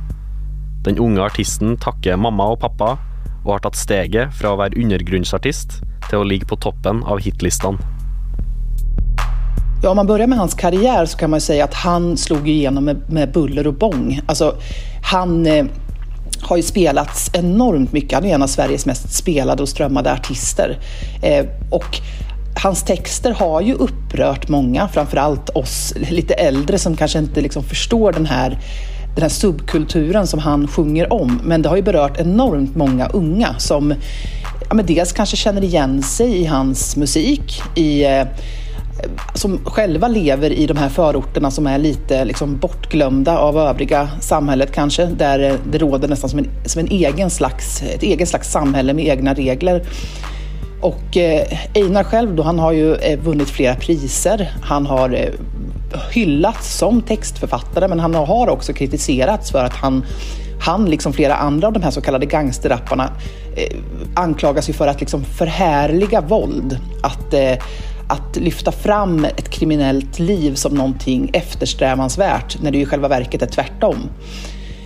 Den 0.85 0.99
unge 0.99 1.23
artisten 1.23 1.77
takker 1.77 2.17
mamma 2.17 2.45
og 2.53 2.61
pappa, 2.61 2.99
og 3.45 3.55
har 3.55 3.65
tatt 3.65 3.79
steget 3.79 4.35
fra 4.37 4.53
å 4.53 4.61
være 4.61 4.79
undergrunnsartist 4.81 5.81
til 6.11 6.21
å 6.21 6.27
ligge 6.27 6.49
på 6.51 6.59
toppen 6.61 7.05
av 7.09 7.23
hitlistene. 7.25 7.79
Ja, 9.83 9.91
om 9.91 9.97
man 9.97 10.07
börjar 10.07 10.27
med 10.27 10.39
hans 10.39 10.55
karriere, 10.55 11.07
så 11.07 11.19
kan 11.19 11.31
man 11.31 11.41
si 11.41 11.57
at 11.61 11.75
han 11.75 12.17
slog 12.17 12.49
igjennom 12.49 12.85
med, 12.85 13.07
med 13.09 13.33
buller 13.33 13.67
og 13.67 13.79
bång. 13.81 14.21
Alltså, 14.27 14.55
han 15.09 15.47
eh, 15.47 15.67
har 16.43 16.57
ju 16.57 16.63
spelats 16.63 17.31
enormt 17.33 17.93
mye. 17.93 18.09
Han 18.13 18.27
er 18.27 18.35
en 18.35 18.43
av 18.43 18.53
Sveriges 18.53 18.85
mest 18.87 19.13
spelade 19.13 19.65
og 19.65 19.69
strömmade 19.69 20.13
artister. 20.13 20.77
Eh, 21.23 21.47
og 21.73 21.97
hans 22.61 22.83
tekster 22.85 23.33
har 23.41 23.61
jo 23.65 23.79
opprørt 23.87 24.49
mange, 24.53 24.85
framfor 24.93 25.23
alt 25.23 25.53
oss 25.57 25.95
litt 26.11 26.33
eldre 26.37 26.79
som 26.79 26.97
kanskje 26.97 27.25
ikke 27.29 27.47
liksom 27.49 27.65
forstår 27.65 28.19
den 28.19 28.27
här, 28.27 28.59
den 29.15 29.23
här 29.23 29.29
subkulturen 29.29 30.27
som 30.27 30.41
han 30.41 30.69
sjunger 30.69 31.13
om. 31.13 31.41
Men 31.45 31.63
det 31.63 31.69
har 31.69 31.77
ju 31.77 31.83
berört 31.83 32.21
enormt 32.21 32.77
många 32.77 33.07
unga 33.09 33.55
som 33.59 33.95
ja, 34.69 34.75
men 34.75 34.87
dels 34.87 35.13
kanske 35.13 35.37
känner 35.37 35.65
igen 35.65 36.03
sig 36.03 36.37
i 36.37 36.45
hans 36.45 36.97
musik, 36.97 37.63
i 37.75 38.05
eh, 38.05 38.27
som 39.35 39.59
själva 39.65 40.09
lever 40.09 40.51
i 40.51 40.67
de 40.67 40.77
här 40.77 40.89
förorterna 40.89 41.51
som 41.51 41.67
är 41.67 41.79
lite 41.79 42.25
liksom 42.25 42.59
bortglömda 42.59 43.39
av 43.39 43.59
övriga 43.59 44.09
samhället 44.21 44.73
kanske, 44.73 45.07
där 45.07 45.59
det 45.71 45.79
råder 45.79 46.09
nästan 46.09 46.31
som 46.31 46.39
en, 46.39 46.49
som 46.67 46.81
en 46.81 46.89
egen 46.89 47.31
slags, 47.31 47.83
ett 47.83 48.03
eget 48.03 48.29
slags 48.29 48.51
samhälle 48.51 48.93
med 48.93 49.07
egna 49.07 49.35
regler. 49.35 49.83
Och 50.81 51.17
eh, 51.17 51.59
Einar 51.75 52.05
själv 52.05 52.35
då, 52.35 52.43
han 52.43 52.59
har 52.59 52.73
ju 52.73 52.95
eh, 52.95 53.21
vunnit 53.21 53.51
flera 53.51 53.75
priser. 53.75 54.51
Han 54.63 54.87
har 54.87 55.15
eh, 55.15 55.29
hyllats 56.13 56.79
som 56.79 57.03
textförfattare 57.03 57.89
men 57.89 58.01
han 58.01 58.15
har 58.15 58.49
också 58.49 58.73
kritiserats 58.73 59.51
för 59.51 59.65
att 59.65 59.75
han 59.75 60.05
han, 60.63 60.85
liksom 60.91 61.13
flera 61.13 61.35
andra 61.35 61.67
av 61.67 61.73
de 61.73 61.83
här 61.83 61.91
så 61.91 62.01
kallade 62.01 62.27
gangsterrapparna, 62.27 63.13
eh, 63.57 63.77
anklagas 64.15 64.69
ju 64.69 64.73
för 64.73 64.87
att 64.87 65.01
liksom 65.01 65.25
förhärliga 65.25 66.21
våld. 66.21 66.79
Att 67.03 67.35
eh, 67.35 67.59
att 68.11 68.37
lyfta 68.37 68.73
fram 68.73 69.25
ett 69.25 69.51
kriminellt 69.51 70.19
liv 70.19 70.55
som 70.55 70.75
någonting 70.75 71.31
eftersträvansvärt 71.33 72.63
när 72.63 72.71
det 72.71 72.79
i 72.79 72.87
själva 72.87 73.09
verket 73.09 73.43
är 73.43 73.47
tvärtom. 73.47 73.97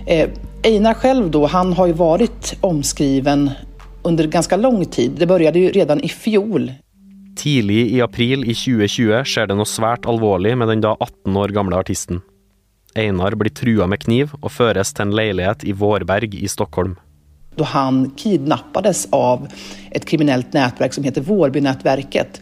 Eh, 0.07 0.29
Einar 0.63 0.95
själv 0.95 1.31
då, 1.31 1.47
han 1.47 1.73
har 1.73 1.87
ju 1.87 1.93
varit 1.93 2.57
omskriven 2.61 3.51
under 4.03 4.27
ganska 4.27 4.57
lång 4.57 4.85
tid. 4.85 5.13
Det 5.19 5.27
började 5.27 5.59
ju 5.59 5.71
redan 5.71 6.01
i 6.01 6.09
fjol. 6.09 6.73
Tidlig 7.37 7.89
i 7.93 8.01
april 8.01 8.45
i 8.45 8.55
2020 8.55 9.25
skjer 9.27 9.49
det 9.51 9.57
noe 9.59 9.69
svært 9.69 10.07
alvorlig 10.11 10.55
med 10.59 10.71
den 10.71 10.85
da 10.85 10.95
18 10.99 11.37
år 11.41 11.55
gamle 11.57 11.81
artisten. 11.81 12.23
Einar 12.95 13.35
blir 13.35 13.51
trua 13.51 13.89
med 13.91 14.05
kniv 14.05 14.37
og 14.41 14.53
føres 14.55 14.95
til 14.95 15.09
en 15.09 15.17
leilighet 15.19 15.65
i 15.67 15.75
Vårberg 15.75 16.37
i 16.39 16.51
Stockholm. 16.51 16.95
Da 17.59 17.67
han 17.71 18.05
kidnappades 18.19 19.09
av 19.15 19.49
et 19.95 20.07
kriminellt 20.07 20.55
nettverk 20.55 20.95
som 20.95 21.07
heter 21.07 21.27
Vårbynettverket. 21.27 22.41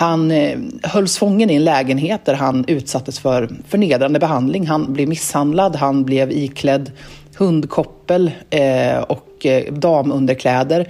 Han 0.00 0.30
eh, 0.30 0.58
hölls 0.82 1.18
fången 1.18 1.50
i 1.50 1.54
en 1.54 1.64
lägenhet 1.64 2.24
där 2.24 2.34
han 2.34 2.64
utsattes 2.68 3.18
för 3.18 3.48
förnedrande 3.68 4.18
behandling. 4.18 4.66
Han 4.66 4.92
blev 4.92 5.08
misshandlad, 5.08 5.76
han 5.76 6.04
blev 6.04 6.32
iklädd 6.32 6.92
hundkoppel 7.36 8.30
eh, 8.50 8.98
och 8.98 9.46
eh, 9.46 9.72
damunderkläder. 9.72 10.88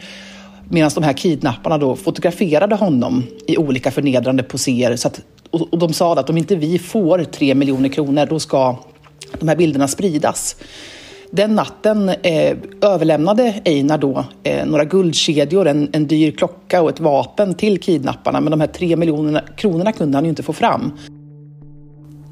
Medan 0.72 0.90
de 0.94 1.04
här 1.04 1.12
kidnapparna 1.12 1.78
då 1.78 1.96
fotograferade 1.96 2.74
honom 2.74 3.24
i 3.46 3.56
olika 3.56 3.90
förnedrande 3.90 4.42
poser. 4.42 4.96
Så 4.96 5.08
att, 5.08 5.20
och, 5.50 5.78
de 5.78 5.92
sa 5.92 6.12
att 6.18 6.30
om 6.30 6.36
inte 6.36 6.56
vi 6.56 6.78
får 6.78 7.24
tre 7.24 7.54
miljoner 7.54 7.88
kronor 7.88 8.26
då 8.26 8.38
ska 8.38 8.76
de 9.38 9.48
här 9.48 9.56
bilderna 9.56 9.88
spridas. 9.88 10.56
Den 11.30 11.54
natten 11.54 12.08
eh, 12.08 12.56
överlämnade 12.80 13.54
Einar 13.64 13.98
då 13.98 14.24
eh, 14.42 14.66
några 14.66 14.84
guldkedjor, 14.84 15.68
en, 15.68 15.88
en 15.92 16.06
dyr 16.06 16.30
klocka 16.30 16.82
och 16.82 16.90
ett 16.90 17.00
vapen 17.00 17.54
till 17.54 17.80
kidnapparna. 17.80 18.40
Men 18.40 18.50
de 18.50 18.60
här 18.60 18.66
tre 18.66 18.96
miljonerna 18.96 19.42
kronorna 19.56 19.92
kunde 19.92 20.16
han 20.16 20.24
ju 20.24 20.30
inte 20.30 20.42
få 20.42 20.52
fram. 20.52 20.92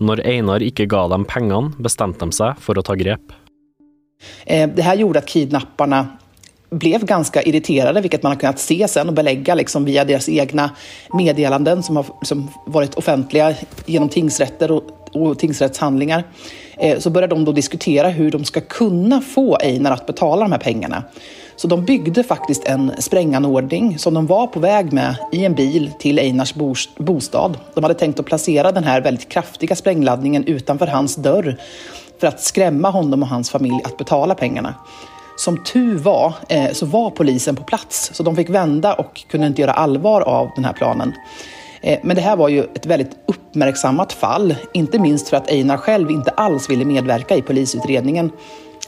När 0.01 0.27
Einar 0.27 0.63
inte 0.63 0.87
gav 0.87 1.11
dem 1.11 1.25
pengarna 1.25 1.73
bestämde 1.79 2.19
de 2.19 2.33
sig 2.33 2.55
för 2.61 2.79
att 2.79 2.85
ta 2.85 2.95
grepp. 2.95 3.33
Eh, 4.47 4.71
det 4.77 4.83
här 4.83 4.97
gjorde 4.97 5.19
att 5.19 5.27
kidnapparna 5.27 6.07
blev 6.71 7.05
ganska 7.05 7.43
irriterade, 7.43 8.01
vilket 8.01 8.23
man 8.23 8.33
har 8.33 8.41
kunnat 8.41 8.59
se 8.59 8.89
sen 8.89 9.09
och 9.09 9.15
belägga 9.15 9.55
liksom 9.55 9.85
via 9.85 10.05
deras 10.05 10.29
egna 10.29 10.71
meddelanden 11.13 11.83
som 11.83 11.97
har 11.97 12.07
som 12.23 12.49
varit 12.67 12.95
offentliga 12.95 13.55
genom 13.87 14.09
tingsrätter 14.09 14.71
och, 14.71 14.83
och 15.13 15.39
tingsrättshandlingar. 15.39 16.25
Eh, 16.77 16.99
så 16.99 17.11
började 17.11 17.35
de 17.35 17.45
då 17.45 17.53
diskutera 17.53 18.09
hur 18.09 18.31
de 18.31 18.45
ska 18.45 18.61
kunna 18.61 19.21
få 19.21 19.57
Einar 19.57 19.91
att 19.91 20.07
betala 20.07 20.43
de 20.43 20.53
här 20.53 20.59
pengarna. 20.59 21.03
Så 21.57 21.69
de 21.69 21.85
byggde 21.85 22.25
faktiskt 22.25 22.65
en 22.65 22.93
spränganordning 22.99 23.99
som 23.99 24.15
de 24.15 24.27
var 24.27 24.47
på 24.47 24.61
väg 24.61 24.93
med 24.93 25.17
i 25.33 25.45
en 25.45 25.55
bil 25.55 25.91
till 25.99 26.19
Einars 26.19 26.55
bostad. 26.99 27.59
De 27.75 27.85
hade 27.85 27.95
tänkt 27.95 28.21
att 28.21 28.27
placera 28.27 28.73
den 28.73 28.85
här 28.85 29.01
väldigt 29.01 29.29
kraftiga 29.29 29.77
sprängladdningen 29.77 30.45
utanför 30.45 30.87
hans 30.87 31.17
dörr 31.17 31.57
för 32.21 32.27
att 32.27 32.41
skrämma 32.41 32.91
honom 32.91 33.23
och 33.23 33.29
hans 33.29 33.51
familj 33.51 33.81
att 33.85 33.99
betala 33.99 34.35
pengarna. 34.35 34.75
Som 35.39 35.65
tur 35.65 35.99
var 35.99 36.35
eh, 36.49 36.73
så 36.73 36.87
var 36.87 37.11
polisen 37.11 37.57
på 37.57 37.63
plats 37.63 38.11
så 38.15 38.23
de 38.23 38.37
fikk 38.37 38.49
vända 38.51 38.97
og 38.99 39.21
kunne 39.31 39.53
ikke 39.53 39.63
gjøre 39.63 39.77
allvar 39.79 40.25
av 40.27 40.51
denne 40.57 40.73
planen. 40.75 41.13
Eh, 41.81 41.99
men 42.03 42.17
det 42.17 42.23
här 42.23 42.37
var 42.37 42.49
ju 42.49 42.65
ett 42.75 42.87
väldigt 42.87 43.17
uppmärksammat 43.27 44.13
fall, 44.13 44.55
inte 44.75 44.99
minst 44.99 45.29
for 45.29 45.37
at 45.37 45.51
Einar 45.51 45.79
selv 45.87 46.11
ikke 46.11 46.35
alls 46.37 46.71
ville 46.71 46.85
medverka 46.85 47.37
i 47.37 47.43
polisutredningen. 47.43 48.33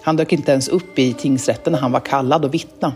Han 0.02 0.16
dök 0.16 0.32
ikke 0.32 0.52
ens 0.52 0.68
opp 0.68 0.98
i 0.98 1.12
tingsrätten 1.12 1.72
når 1.72 1.86
han 1.86 1.92
var 1.92 2.00
kallad 2.00 2.44
og 2.44 2.52
vittna. 2.52 2.92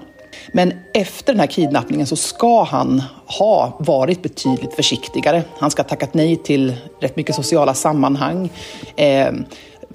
Men 0.53 0.73
efter 0.95 1.33
den 1.33 1.41
här 1.41 1.47
kidnappningen 1.47 2.07
så 2.07 2.17
ska 2.17 2.63
han 2.63 3.03
ha 3.39 3.79
vært 3.79 4.23
betydelig 4.23 4.73
försiktigare. 4.77 5.43
Han 5.59 5.71
skal 5.71 5.85
ha 5.85 5.89
tackat 5.89 6.15
nej 6.15 6.37
til 6.37 6.75
rätt 7.01 7.17
mycket 7.17 7.35
sociala 7.35 7.75
sammanhang, 7.75 8.51
eh, 8.97 9.33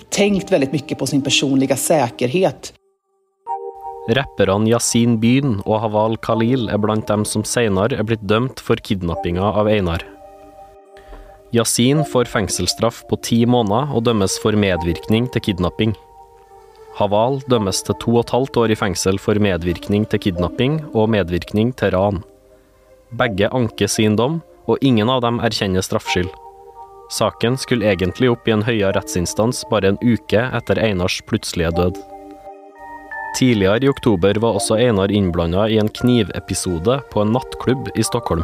tänkt 0.09 0.51
väldigt 0.51 0.71
mycket 0.71 0.97
på 0.97 1.05
sin 1.05 1.21
personliga 1.21 1.75
säkerhet. 1.75 2.73
Rapperne 4.09 4.65
Yasin 4.65 5.19
Byn 5.21 5.59
og 5.67 5.83
Haval 5.83 6.15
Khalil 6.25 6.65
er 6.73 6.79
blant 6.81 7.05
dem 7.11 7.21
som 7.29 7.43
senere 7.45 7.99
er 7.99 8.07
blitt 8.09 8.23
dømt 8.25 8.61
for 8.65 8.79
kidnappinga 8.81 9.51
av 9.61 9.69
Einar. 9.69 10.01
Yasin 11.53 12.01
får 12.09 12.31
fengselsstraff 12.31 13.03
på 13.09 13.19
ti 13.25 13.43
måneder 13.45 13.93
og 13.93 14.07
dømmes 14.07 14.39
for 14.41 14.57
medvirkning 14.57 15.29
til 15.33 15.45
kidnapping. 15.49 15.93
Haval 16.97 17.37
dømmes 17.53 17.83
til 17.85 17.97
to 18.01 18.15
og 18.17 18.23
et 18.25 18.33
halvt 18.33 18.61
år 18.63 18.73
i 18.73 18.81
fengsel 18.81 19.21
for 19.21 19.37
medvirkning 19.37 20.09
til 20.09 20.25
kidnapping 20.25 20.81
og 20.89 21.11
medvirkning 21.13 21.75
til 21.77 21.93
ran. 21.93 22.23
Begge 23.13 23.49
anker 23.53 23.89
sin 23.89 24.17
dom, 24.17 24.41
og 24.69 24.81
ingen 24.85 25.09
av 25.09 25.21
dem 25.25 25.37
erkjenner 25.41 25.85
straffskyld. 25.85 26.29
Saken 27.13 27.57
skulle 27.57 27.89
egentlig 27.89 28.29
opp 28.29 28.45
i 28.49 28.53
en 28.53 28.65
høyere 28.65 28.93
rettsinstans 28.97 29.63
bare 29.69 29.93
en 29.93 30.01
uke 30.01 30.49
etter 30.53 30.81
Einars 30.81 31.21
plutselige 31.25 31.73
død. 31.77 31.97
Tidligere 33.37 33.85
i 33.85 33.89
oktober 33.89 34.39
var 34.41 34.57
også 34.57 34.79
Einar 34.81 35.11
innblanda 35.13 35.67
i 35.69 35.77
en 35.81 35.89
knivepisode 35.89 36.99
på 37.13 37.21
en 37.21 37.35
nattklubb 37.35 37.91
i 37.95 38.03
Stockholm. 38.03 38.43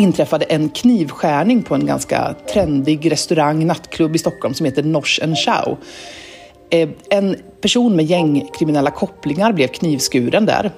Inntreffet 0.00 0.46
en 0.48 0.70
knivskjæring 0.72 1.60
på 1.66 1.76
en 1.76 1.84
ganske 1.90 2.22
trendig 2.48 3.02
restaurang, 3.12 3.60
nattklubb 3.68 4.16
i 4.16 4.22
Stockholm 4.22 4.56
som 4.56 4.66
heter 4.66 4.86
Norsh 4.88 5.20
and 5.22 5.36
Chow. 5.36 5.76
Eh, 6.70 6.88
En 7.10 7.34
person 7.60 7.96
med 7.96 8.08
gjengkriminelle 8.08 8.90
koblinger 8.96 9.52
ble 9.52 9.68
knivskuren 9.68 10.46
der. 10.46 10.70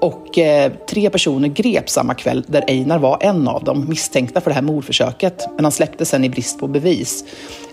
Och 0.00 0.38
eh, 0.38 0.72
tre 0.88 1.10
personer 1.10 1.48
grep 1.48 1.88
samme 1.88 2.14
kveld, 2.14 2.44
der 2.48 2.64
Einar 2.68 2.98
var 2.98 3.18
en 3.20 3.48
av 3.48 3.64
dem, 3.64 3.86
mistenkt 3.88 4.34
for 4.34 4.50
det 4.50 4.58
her 4.58 4.66
mordforsøket. 4.66 5.46
Men 5.56 5.68
han 5.68 5.72
slapp 5.72 6.00
sen 6.02 6.24
i 6.24 6.32
brist 6.32 6.58
på 6.58 6.68
bevis. 6.68 7.22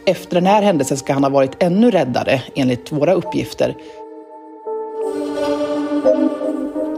Efter 0.05 0.35
den 0.35 0.45
här 0.45 0.61
händelsen 0.61 0.97
ska 0.97 1.13
han 1.13 1.23
ha 1.23 1.29
varit 1.29 1.63
ännu 1.63 1.91
räddare, 1.91 2.41
enligt 2.55 2.91
våra 2.91 3.13
uppgifter. 3.13 3.75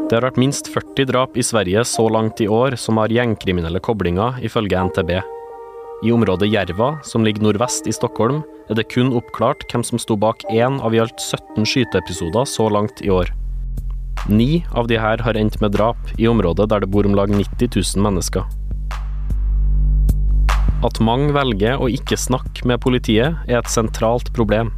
Det 0.10 0.15
har 0.15 0.27
vært 0.27 0.38
minst 0.38 0.67
40 0.69 1.05
drap 1.10 1.38
i 1.38 1.43
Sverige 1.43 1.83
så 1.86 2.07
langt 2.10 2.41
i 2.41 2.48
år 2.48 2.75
som 2.77 2.98
har 3.01 3.12
gjengkriminelle 3.12 3.79
koblinger, 3.79 4.38
ifølge 4.41 4.83
NTB. 4.83 5.12
I 6.03 6.12
området 6.12 6.51
Jerva, 6.51 6.98
som 7.03 7.25
ligger 7.25 7.43
nordvest 7.43 7.88
i 7.88 7.93
Stockholm, 7.95 8.43
er 8.69 8.77
det 8.79 8.89
kun 8.91 9.13
oppklart 9.15 9.65
hvem 9.72 9.83
som 9.83 10.00
sto 10.00 10.15
bak 10.19 10.43
én 10.51 10.79
av 10.83 10.95
i 10.95 11.00
alt 11.03 11.19
17 11.19 11.65
skyteepisoder 11.65 12.45
så 12.45 12.69
langt 12.69 13.01
i 13.01 13.10
år. 13.10 13.31
Ni 14.29 14.63
av 14.75 14.88
de 14.88 15.00
her 15.00 15.17
har 15.17 15.36
endt 15.39 15.60
med 15.62 15.74
drap 15.75 16.00
i 16.19 16.27
området 16.27 16.69
der 16.72 16.83
det 16.83 16.91
bor 16.91 17.07
om 17.07 17.15
lag 17.15 17.31
90 17.31 17.72
000 17.75 18.03
mennesker. 18.03 18.48
At 20.84 21.00
mange 21.00 21.32
velger 21.36 21.80
å 21.80 21.90
ikke 21.92 22.20
snakke 22.20 22.68
med 22.68 22.82
politiet, 22.84 23.40
er 23.48 23.62
et 23.62 23.72
sentralt 23.72 24.34
problem. 24.36 24.74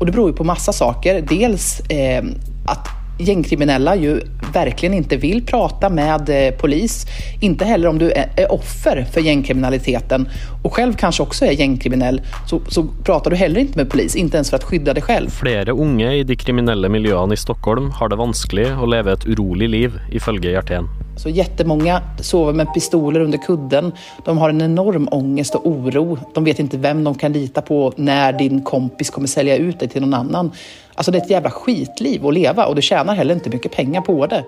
Og 0.00 0.08
det 0.08 0.14
beror 0.14 0.32
jo 0.32 0.40
på 0.40 0.48
masse 0.48 0.72
saker. 0.72 1.20
Dels 1.28 1.78
eh, 1.92 2.24
at 2.70 2.88
gängkriminella 3.20 3.96
ju 3.96 4.20
verkligen 4.52 4.94
inte 4.94 5.16
vill 5.16 5.46
prata 5.46 5.90
med 5.90 6.28
eh, 6.28 6.54
polis. 6.54 7.06
Inte 7.40 7.64
heller 7.64 7.88
om 7.88 7.98
du 7.98 8.10
är, 8.10 8.30
är 8.36 8.52
offer 8.52 9.06
för 9.12 9.20
gängkriminaliteten 9.20 10.28
och 10.62 10.74
själv 10.74 10.92
kanske 10.92 11.22
också 11.22 11.44
är 11.44 11.52
gängkriminell 11.52 12.22
så, 12.46 12.60
så 12.68 12.86
pratar 13.04 13.30
du 13.30 13.36
heller 13.36 13.60
inte 13.60 13.78
med 13.78 13.90
polis, 13.90 14.16
inte 14.16 14.36
ens 14.36 14.50
för 14.50 14.56
att 14.56 14.64
skydda 14.64 14.94
dig 14.94 15.02
själv. 15.02 15.30
Flere 15.30 15.72
unge 15.72 16.12
i 16.12 16.22
de 16.24 16.36
kriminelle 16.36 16.88
miljøene 16.88 17.34
i 17.34 17.36
Stockholm 17.36 17.90
har 17.90 18.08
det 18.08 18.16
vanskelig 18.16 18.72
å 18.78 18.86
leve 18.86 19.12
et 19.12 19.26
urolig 19.26 19.68
liv, 19.68 20.00
ifølge 20.12 20.50
Hjertén. 20.50 20.88
Så 21.22 21.28
jättemånga 21.28 22.02
sover 22.20 22.52
med 22.52 22.74
pistoler 22.74 23.20
under 23.20 23.38
kudden. 23.38 23.92
De 24.24 24.38
har 24.38 24.50
en 24.50 24.60
enorm 24.60 25.08
ångest 25.10 25.54
och 25.54 25.66
oro. 25.66 26.18
De 26.34 26.44
vet 26.44 26.58
inte 26.58 26.78
vem 26.78 27.04
de 27.04 27.14
kan 27.14 27.32
lita 27.32 27.62
på 27.62 27.92
när 27.96 28.32
din 28.32 28.62
kompis 28.62 29.10
kommer 29.10 29.28
sälja 29.28 29.56
ut 29.56 29.78
dig 29.78 29.88
till 29.88 30.00
någon 30.02 30.14
annan. 30.14 30.52
Alltså 30.94 31.12
det 31.12 31.18
är 31.18 31.22
ett 31.22 31.30
jävla 31.30 31.50
skitliv 31.50 32.26
att 32.26 32.34
leva 32.34 32.66
och 32.66 32.74
du 32.74 32.82
tjänar 32.82 33.14
heller 33.14 33.34
inte 33.34 33.50
mycket 33.50 33.72
pengar 33.72 34.00
på 34.00 34.26
det. 34.26 34.44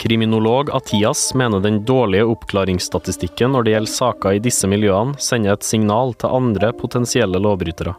Kriminolog 0.00 0.70
Atias 0.70 1.34
mener 1.34 1.60
den 1.60 1.84
dårlige 1.84 2.24
oppklaringsstatistikken 2.24 3.52
når 3.52 3.62
det 3.62 3.70
gjelder 3.70 3.92
saker 3.92 4.32
i 4.32 4.42
disse 4.42 4.70
miljøene, 4.70 5.18
sender 5.18 5.58
et 5.58 5.66
signal 5.66 6.14
til 6.14 6.34
andre 6.38 6.72
potensielle 6.72 7.38
lovbrytere. 7.38 7.94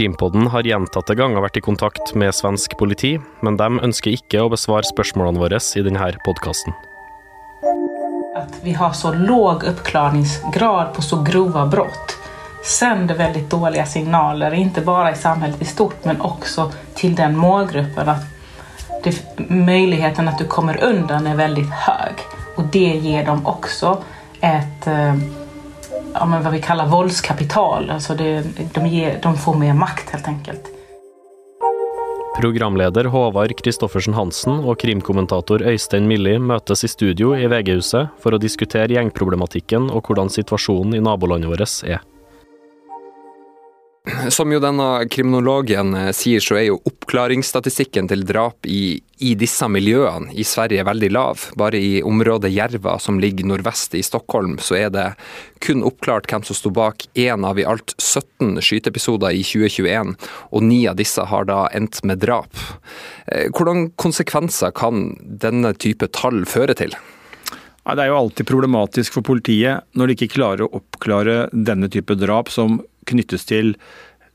Krimpodden 0.00 0.46
har 0.46 0.64
gjentatte 0.64 1.12
ganger 1.12 1.42
vært 1.44 1.58
i 1.58 1.60
kontakt 1.60 2.14
med 2.16 2.32
svensk 2.32 2.72
politi, 2.80 3.18
men 3.44 3.58
de 3.60 3.66
ønsker 3.84 4.14
ikke 4.16 4.40
å 4.40 4.48
besvare 4.48 4.88
spørsmålene 4.88 5.42
våre 5.42 5.58
i 5.60 5.82
denne 5.84 6.06
podkasten. 6.24 6.72
At 8.40 8.54
vi 8.64 8.72
har 8.78 8.94
så 8.96 9.10
låg 9.12 9.66
oppklaringsgrad 9.68 10.94
på 10.96 11.04
så 11.04 11.18
grove 11.26 11.66
brott 11.74 12.14
sender 12.64 13.18
veldig 13.18 13.42
dårlige 13.52 13.84
signaler, 13.92 14.56
ikke 14.56 14.80
bare 14.88 15.12
i 15.12 15.18
samfunnet 15.20 15.60
i 15.60 15.68
stort 15.68 16.08
men 16.08 16.24
også 16.24 16.70
til 16.96 17.12
den 17.20 17.36
målgruppen 17.36 18.08
At 18.08 18.24
det, 19.04 19.12
muligheten 19.52 20.32
at 20.32 20.40
du 20.40 20.48
kommer 20.48 20.80
undan 20.80 21.28
er 21.28 21.36
veldig 21.36 21.66
høy. 21.84 22.24
Og 22.56 22.72
det 22.72 22.88
gir 23.04 23.28
dem 23.28 23.44
også 23.44 23.98
et 24.40 24.88
eh, 24.88 25.39
ja, 26.14 26.26
men 26.26 26.42
vad 26.42 26.52
vi 26.52 26.60
kallar 26.60 26.86
våldskapital. 26.86 27.90
Alltså 27.90 28.14
det, 28.14 28.44
de, 28.74 28.86
ger, 28.86 29.18
de 29.22 29.36
får 29.36 29.54
mer 29.54 29.74
makt 29.74 30.10
helt 30.10 30.28
enkelt. 30.28 30.60
Programleder 32.40 33.04
Håvard 33.04 33.52
Kristoffersen 33.58 34.14
Hansen 34.14 34.62
og 34.64 34.78
krimkommentator 34.80 35.62
Øystein 35.66 36.06
Milli 36.08 36.38
møtes 36.38 36.84
i 36.86 36.88
studio 36.88 37.34
i 37.36 37.48
VG-huset 37.50 38.14
for 38.22 38.32
å 38.32 38.40
diskutere 38.40 38.94
gjengproblematikken 38.94 39.90
og 39.92 40.08
hvordan 40.08 40.32
situasjonen 40.32 40.96
i 40.96 41.02
nabolandet 41.04 41.52
vårt 41.52 41.82
er. 41.84 42.00
Som 44.30 44.52
jo 44.52 44.60
denne 44.62 45.04
kriminologen 45.12 45.92
eh, 45.94 46.10
sier, 46.16 46.40
så 46.40 46.56
er 46.56 46.66
jo 46.70 46.78
oppklaringsstatistikken 46.88 48.08
til 48.08 48.24
drap 48.28 48.64
i, 48.64 49.00
i 49.20 49.34
disse 49.38 49.68
miljøene 49.68 50.32
i 50.32 50.44
Sverige 50.46 50.86
veldig 50.88 51.10
lav. 51.12 51.44
Bare 51.60 51.80
i 51.80 52.00
området 52.06 52.52
Jerva, 52.54 52.96
som 53.02 53.20
ligger 53.20 53.50
nordvest 53.50 53.94
i 53.98 54.02
Stockholm, 54.06 54.56
så 54.62 54.78
er 54.80 54.94
det 54.94 55.06
kun 55.64 55.84
oppklart 55.86 56.30
hvem 56.30 56.46
som 56.48 56.56
sto 56.56 56.72
bak 56.72 57.04
én 57.18 57.44
av 57.46 57.60
i 57.60 57.66
alt 57.68 57.94
17 57.98 58.62
skyteepisoder 58.64 59.36
i 59.36 59.44
2021, 59.44 60.16
og 60.48 60.64
ni 60.64 60.82
av 60.88 60.96
disse 61.00 61.28
har 61.32 61.48
da 61.50 61.66
endt 61.76 62.00
med 62.08 62.24
drap. 62.24 62.56
Eh, 63.28 63.48
Hvordan 63.52 63.90
konsekvenser 64.00 64.72
kan 64.76 65.10
denne 65.20 65.74
type 65.76 66.08
tall 66.16 66.46
føre 66.48 66.76
til? 66.78 66.96
Det 67.90 68.04
er 68.04 68.10
jo 68.10 68.18
alltid 68.20 68.46
problematisk 68.46 69.16
for 69.16 69.24
politiet 69.26 69.86
når 69.98 70.10
de 70.10 70.16
ikke 70.16 70.34
klarer 70.36 70.66
å 70.66 70.78
oppklare 70.78 71.48
denne 71.50 71.88
type 71.90 72.14
drap 72.20 72.52
som 72.52 72.78
knyttes 73.08 73.46
til 73.48 73.74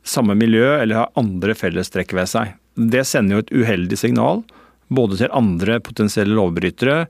samme 0.06 0.36
miljø 0.38 0.78
eller 0.80 1.04
har 1.04 1.14
andre 1.20 1.56
fellestrekk 1.58 2.14
ved 2.18 2.30
seg. 2.30 2.54
Det 2.76 3.06
sender 3.08 3.38
jo 3.38 3.44
et 3.44 3.54
uheldig 3.56 3.98
signal, 4.00 4.44
både 4.94 5.18
til 5.22 5.32
andre 5.34 5.80
potensielle 5.84 6.36
lovbrytere, 6.38 7.06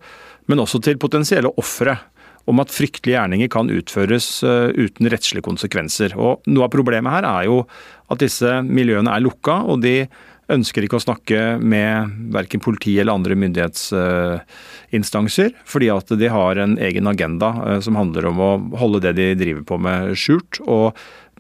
men 0.48 0.60
også 0.62 0.80
til 0.86 0.98
potensielle 1.02 1.50
ofre, 1.60 1.98
om 2.46 2.60
at 2.62 2.74
fryktelige 2.74 3.18
gjerninger 3.18 3.50
kan 3.52 3.72
utføres 3.74 4.44
eh, 4.46 4.70
uten 4.78 5.10
rettslige 5.10 5.48
konsekvenser. 5.48 6.14
Og 6.14 6.42
Noe 6.46 6.64
av 6.68 6.72
problemet 6.76 7.14
her 7.18 7.26
er 7.26 7.44
jo 7.50 7.58
at 8.14 8.22
disse 8.22 8.62
miljøene 8.68 9.12
er 9.12 9.22
lukka, 9.26 9.56
og 9.66 9.82
de 9.82 10.06
ønsker 10.54 10.86
ikke 10.86 11.00
å 11.00 11.02
snakke 11.02 11.58
med 11.58 12.30
verken 12.36 12.62
politi 12.62 12.94
eller 13.02 13.18
andre 13.18 13.34
myndighetsinstanser, 13.42 15.50
fordi 15.66 15.90
at 15.90 16.06
de 16.22 16.30
har 16.30 16.54
en 16.62 16.78
egen 16.78 17.10
agenda 17.10 17.50
eh, 17.66 17.82
som 17.82 17.98
handler 17.98 18.30
om 18.30 18.38
å 18.38 18.62
holde 18.78 19.02
det 19.08 19.18
de 19.18 19.34
driver 19.42 19.66
på 19.66 19.82
med 19.82 20.14
skjult. 20.14 20.62
og 20.62 20.94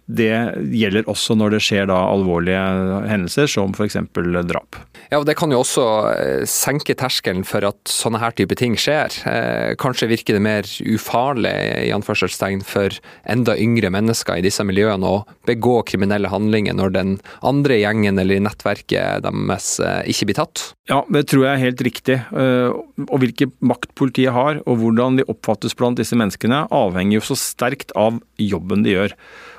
det 0.05 0.33
gjelder 0.77 1.07
også 1.09 1.33
når 1.37 1.55
det 1.55 1.61
skjer 1.65 1.87
da 1.89 1.97
alvorlige 2.11 2.61
hendelser, 3.09 3.49
som 3.49 3.73
f.eks. 3.73 3.97
drap. 4.45 4.77
Ja, 5.09 5.19
og 5.19 5.25
Det 5.25 5.35
kan 5.37 5.53
jo 5.53 5.61
også 5.63 5.85
eh, 6.11 6.43
senke 6.49 6.95
terskelen 6.97 7.45
for 7.47 7.65
at 7.65 7.77
sånne 7.89 8.21
her 8.21 8.33
type 8.37 8.57
ting 8.57 8.77
skjer. 8.77 9.13
Eh, 9.29 9.73
kanskje 9.81 10.09
virker 10.11 10.37
det 10.37 10.43
mer 10.45 10.69
ufarlig 10.85 11.53
i 11.87 11.93
anførselstegn 11.95 12.61
for 12.65 12.93
enda 13.29 13.57
yngre 13.57 13.89
mennesker 13.93 14.37
i 14.37 14.45
disse 14.45 14.65
miljøene 14.65 15.09
å 15.09 15.23
begå 15.49 15.79
kriminelle 15.89 16.29
handlinger 16.29 16.77
når 16.77 16.95
den 16.95 17.15
andre 17.45 17.79
gjengen 17.81 18.21
eller 18.21 18.45
nettverket 18.45 19.25
deres 19.25 19.71
eh, 19.81 20.03
ikke 20.13 20.29
blir 20.29 20.39
tatt? 20.41 20.67
Ja, 20.89 21.01
det 21.09 21.25
tror 21.31 21.47
jeg 21.47 21.53
er 21.55 21.63
helt 21.63 21.81
riktig. 21.81 22.19
Og 22.29 23.15
hvilken 23.21 23.49
makt 23.65 23.95
politiet 23.97 24.35
har, 24.35 24.59
og 24.69 24.83
hvordan 24.83 25.17
de 25.17 25.25
oppfattes 25.31 25.73
blant 25.77 25.97
disse 25.97 26.13
menneskene, 26.17 26.67
avhenger 26.69 27.17
jo 27.17 27.25
så 27.31 27.37
sterkt 27.41 27.93
av 27.97 28.19
jobben 28.37 28.85
de 28.85 28.93
gjør. 28.93 29.15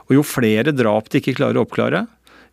Og 0.07 0.19
jo 0.19 0.27
flere 0.27 0.75
drap 0.75 1.11
de 1.11 1.21
ikke 1.21 1.37
klarer 1.38 1.61
å 1.61 1.66
oppklare, 1.66 2.07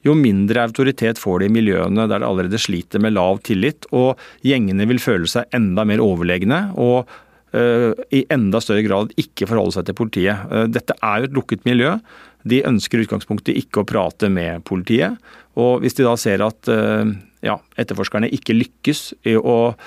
jo 0.04 0.16
mindre 0.20 0.66
autoritet 0.66 1.20
får 1.22 1.42
de 1.42 1.48
i 1.48 1.54
miljøene 1.54 2.08
der 2.12 2.20
de 2.20 2.28
allerede 2.28 2.60
sliter 2.60 3.02
med 3.04 3.16
lav 3.16 3.40
tillit, 3.48 3.88
og 3.96 4.20
gjengene 4.44 4.88
vil 4.90 5.00
føle 5.02 5.30
seg 5.32 5.48
enda 5.56 5.86
mer 5.88 6.04
overlegne 6.04 6.66
og 6.76 7.08
uh, 7.08 7.92
i 8.12 8.26
enda 8.34 8.60
større 8.64 8.84
grad 8.84 9.14
ikke 9.20 9.48
forholde 9.50 9.78
seg 9.78 9.88
til 9.88 9.98
politiet. 9.98 10.44
Uh, 10.52 10.66
dette 10.68 10.98
er 11.00 11.22
jo 11.22 11.30
et 11.30 11.38
lukket 11.38 11.68
miljø. 11.70 11.96
De 12.44 12.60
ønsker 12.68 13.00
i 13.00 13.06
utgangspunktet 13.08 13.56
ikke 13.62 13.84
å 13.84 13.88
prate 13.88 14.28
med 14.28 14.66
politiet. 14.68 15.16
Og 15.56 15.80
hvis 15.84 15.96
de 15.96 16.08
da 16.08 16.18
ser 16.20 16.44
at 16.44 16.72
uh, 16.72 17.08
ja, 17.46 17.60
etterforskerne 17.80 18.32
ikke 18.36 18.58
lykkes 18.58 19.14
i 19.32 19.38
å 19.40 19.78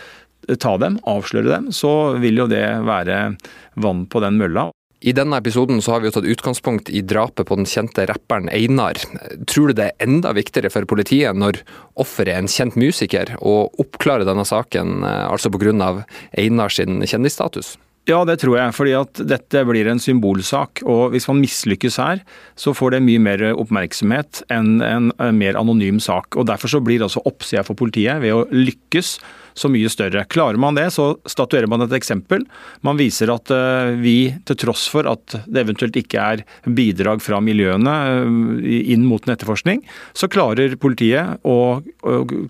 ta 0.62 0.76
dem, 0.80 0.96
avsløre 1.10 1.50
dem, 1.50 1.68
så 1.74 2.14
vil 2.22 2.40
jo 2.44 2.48
det 2.48 2.64
være 2.86 3.20
vann 3.82 4.06
på 4.08 4.22
den 4.24 4.40
mølla. 4.40 4.70
I 5.04 5.12
denne 5.12 5.36
episoden 5.36 5.82
så 5.84 5.92
har 5.92 6.00
vi 6.00 6.08
jo 6.08 6.14
tatt 6.16 6.28
utgangspunkt 6.32 6.88
i 6.88 7.02
drapet 7.04 7.48
på 7.48 7.58
den 7.58 7.68
kjente 7.68 8.06
rapperen 8.08 8.48
Einar. 8.48 8.96
Tror 9.44 9.68
du 9.68 9.76
det 9.76 9.90
er 9.90 10.06
enda 10.06 10.32
viktigere 10.36 10.72
for 10.72 10.88
politiet 10.88 11.36
når 11.36 11.60
offeret 12.00 12.32
er 12.32 12.40
en 12.40 12.48
kjent 12.50 12.78
musiker, 12.80 13.34
å 13.44 13.68
oppklare 13.82 14.24
denne 14.28 14.46
saken, 14.48 15.02
eh, 15.04 15.26
altså 15.28 15.52
pga. 15.52 16.06
Einars 16.36 16.78
kjendisstatus? 16.80 17.76
Ja, 18.06 18.20
det 18.22 18.38
tror 18.38 18.54
jeg. 18.54 18.72
fordi 18.72 18.92
at 18.94 19.18
dette 19.18 19.64
blir 19.66 19.88
en 19.90 19.98
symbolsak. 19.98 20.80
Og 20.86 21.10
hvis 21.10 21.26
man 21.26 21.42
mislykkes 21.42 21.96
her, 21.98 22.22
så 22.54 22.72
får 22.72 22.94
det 22.94 23.02
mye 23.02 23.18
mer 23.18 23.42
oppmerksomhet 23.50 24.44
enn 24.48 24.78
en, 24.80 25.10
mer 25.34 25.58
anonym 25.58 25.98
sak. 25.98 26.38
Og 26.38 26.46
Derfor 26.46 26.70
så 26.70 26.80
blir 26.80 27.02
også 27.02 27.24
oppsida 27.26 27.66
for 27.66 27.74
politiet 27.74 28.22
ved 28.22 28.32
å 28.32 28.46
lykkes 28.54 29.18
så 29.56 29.70
mye 29.72 29.90
større. 29.92 30.24
Klarer 30.28 30.60
man 30.60 30.76
det, 30.76 30.90
så 30.94 31.14
statuerer 31.28 31.68
man 31.70 31.84
et 31.84 31.94
eksempel. 31.96 32.44
Man 32.86 32.98
viser 33.00 33.32
at 33.32 33.50
eh, 33.54 33.94
vi, 34.02 34.16
til 34.46 34.58
tross 34.60 34.86
for 34.92 35.08
at 35.08 35.38
det 35.46 35.64
eventuelt 35.64 35.96
ikke 35.96 36.26
er 36.34 36.44
bidrag 36.76 37.24
fra 37.24 37.40
miljøene 37.44 37.94
eh, 38.12 38.68
inn 38.94 39.06
mot 39.08 39.24
en 39.24 39.34
etterforskning, 39.34 39.82
så 40.16 40.28
klarer 40.32 40.76
politiet 40.80 41.40
å, 41.46 41.56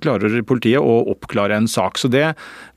klarer 0.03 0.40
politiet 0.49 0.83
å 0.83 0.99
oppklare 1.14 1.57
en 1.61 1.71
sak. 1.71 2.01
Så 2.03 2.11
det, 2.12 2.33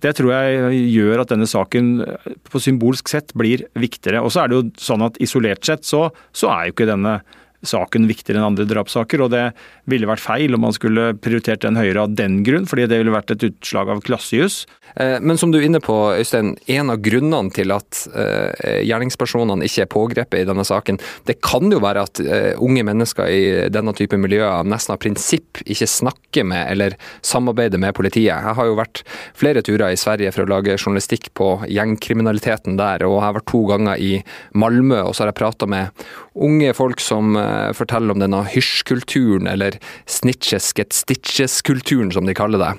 det 0.05 0.15
tror 0.19 0.35
jeg 0.35 0.85
gjør 0.93 1.25
at 1.25 1.33
denne 1.33 1.49
saken 1.49 1.91
eh, 2.05 2.31
på 2.49 2.61
symbolsk 2.63 3.11
sett 3.11 3.33
blir 3.37 3.65
viktigere. 3.79 4.23
Og 4.23 4.33
så 4.33 4.43
er 4.43 4.51
det 4.51 4.59
jo 4.59 4.65
sånn 4.79 5.05
at 5.09 5.19
isolert 5.23 5.65
sett 5.65 5.87
så, 5.87 6.07
så 6.35 6.53
er 6.53 6.69
jo 6.69 6.77
ikke 6.77 6.89
denne 6.89 7.19
saken 7.65 8.07
viktigere 8.09 8.39
enn 8.39 8.51
andre 8.51 8.67
drapssaker. 8.69 9.23
Og 9.25 9.33
det 9.33 9.45
ville 9.89 10.09
vært 10.09 10.23
feil 10.23 10.55
om 10.55 10.63
man 10.67 10.75
skulle 10.75 11.11
prioritert 11.19 11.63
den 11.65 11.79
høyere 11.79 12.05
av 12.05 12.15
den 12.17 12.41
grunn, 12.47 12.67
fordi 12.69 12.87
det 12.89 13.01
ville 13.01 13.15
vært 13.15 13.35
et 13.35 13.47
utslag 13.49 13.91
av 13.91 14.03
klassejus. 14.05 14.63
Eh, 14.95 15.17
men 15.21 15.37
som 15.37 15.51
du 15.51 15.59
er 15.59 15.67
inne 15.67 15.81
på, 15.83 15.95
Øystein, 16.17 16.55
en 16.67 16.91
av 16.93 17.01
grunnene 17.03 17.53
til 17.53 17.71
at 17.73 18.01
uh, 18.13 18.81
gjerningspersonene 18.85 19.65
ikke 19.67 19.83
er 19.85 19.89
pågrepet 19.91 20.41
i 20.41 20.47
denne 20.47 20.65
saken, 20.67 20.99
det 21.27 21.39
kan 21.45 21.69
jo 21.71 21.81
være 21.83 22.03
at 22.07 22.21
uh, 22.23 22.61
unge 22.63 22.83
mennesker 22.87 23.29
i 23.31 23.41
denne 23.71 23.93
type 23.97 24.17
miljøer 24.19 24.67
nesten 24.67 24.95
av 24.95 25.01
prinsipp 25.01 25.61
ikke 25.65 25.87
snakker 25.89 26.47
med 26.47 26.65
eller 26.73 26.95
samarbeider 27.25 27.81
med 27.81 27.95
politiet. 27.97 28.31
Jeg 28.31 28.57
har 28.57 28.69
jo 28.69 28.77
vært 28.79 29.03
flere 29.37 29.63
turer 29.65 29.93
i 29.93 29.99
Sverige 29.99 30.33
for 30.35 30.45
å 30.45 30.51
lage 30.51 30.77
journalistikk 30.77 31.31
på 31.37 31.51
gjengkriminaliteten 31.69 32.79
der, 32.79 33.05
og 33.07 33.19
jeg 33.19 33.27
har 33.27 33.37
vært 33.39 33.49
to 33.51 33.63
ganger 33.69 34.03
i 34.03 34.11
Malmö, 34.57 35.03
og 35.05 35.15
så 35.15 35.25
har 35.25 35.33
jeg 35.33 35.39
prata 35.41 35.69
med 35.69 36.05
unge 36.39 36.73
folk 36.77 37.01
som 37.03 37.35
forteller 37.75 38.15
om 38.15 38.21
denne 38.21 38.41
hysjkulturen, 38.53 39.49
eller 39.49 39.75
snitches 40.09 40.71
get 40.77 40.95
stitches-kulturen, 40.95 42.13
som 42.15 42.29
de 42.29 42.35
kaller 42.37 42.61
det. 42.63 42.71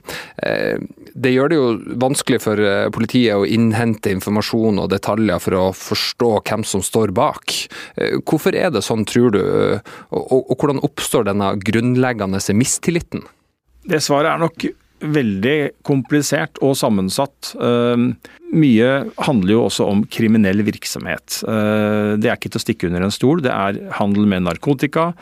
Det 1.14 1.33
gjør 1.35 1.51
det 1.51 1.59
jo 1.59 1.68
vanskelig 2.03 2.40
for 2.44 2.61
eh, 2.62 2.88
politiet 2.94 3.38
å 3.38 3.46
innhente 3.49 4.12
informasjon 4.14 4.83
og 4.83 4.90
detaljer 4.92 5.42
for 5.42 5.59
å 5.59 5.64
forstå 5.77 6.31
hvem 6.49 6.66
som 6.66 6.85
står 6.85 7.14
bak. 7.16 7.57
Eh, 7.96 8.18
hvorfor 8.20 8.57
er 8.57 8.73
det 8.75 8.85
sånn, 8.87 9.07
tror 9.09 9.35
du, 9.35 9.40
og, 9.40 10.20
og, 10.20 10.40
og 10.40 10.55
hvordan 10.57 10.83
oppstår 10.87 11.27
denne 11.31 11.55
grunnleggende 11.64 12.42
mistilliten? 12.57 13.27
Det 13.90 14.03
svaret 14.05 14.35
er 14.35 14.44
nok 14.44 14.70
veldig 15.01 15.59
komplisert 15.87 16.59
og 16.61 16.75
sammensatt. 16.77 17.55
Mye 18.53 18.88
handler 19.25 19.55
jo 19.55 19.62
også 19.64 19.87
om 19.88 20.03
kriminell 20.12 20.61
virksomhet. 20.66 21.40
Eh, 21.49 22.18
det 22.20 22.29
er 22.29 22.37
ikke 22.37 22.53
til 22.53 22.61
å 22.61 22.66
stikke 22.66 22.90
under 22.90 23.07
en 23.07 23.14
stol. 23.14 23.40
Det 23.44 23.55
er 23.55 23.81
handel 23.96 24.29
med 24.29 24.44
narkotika, 24.44 25.12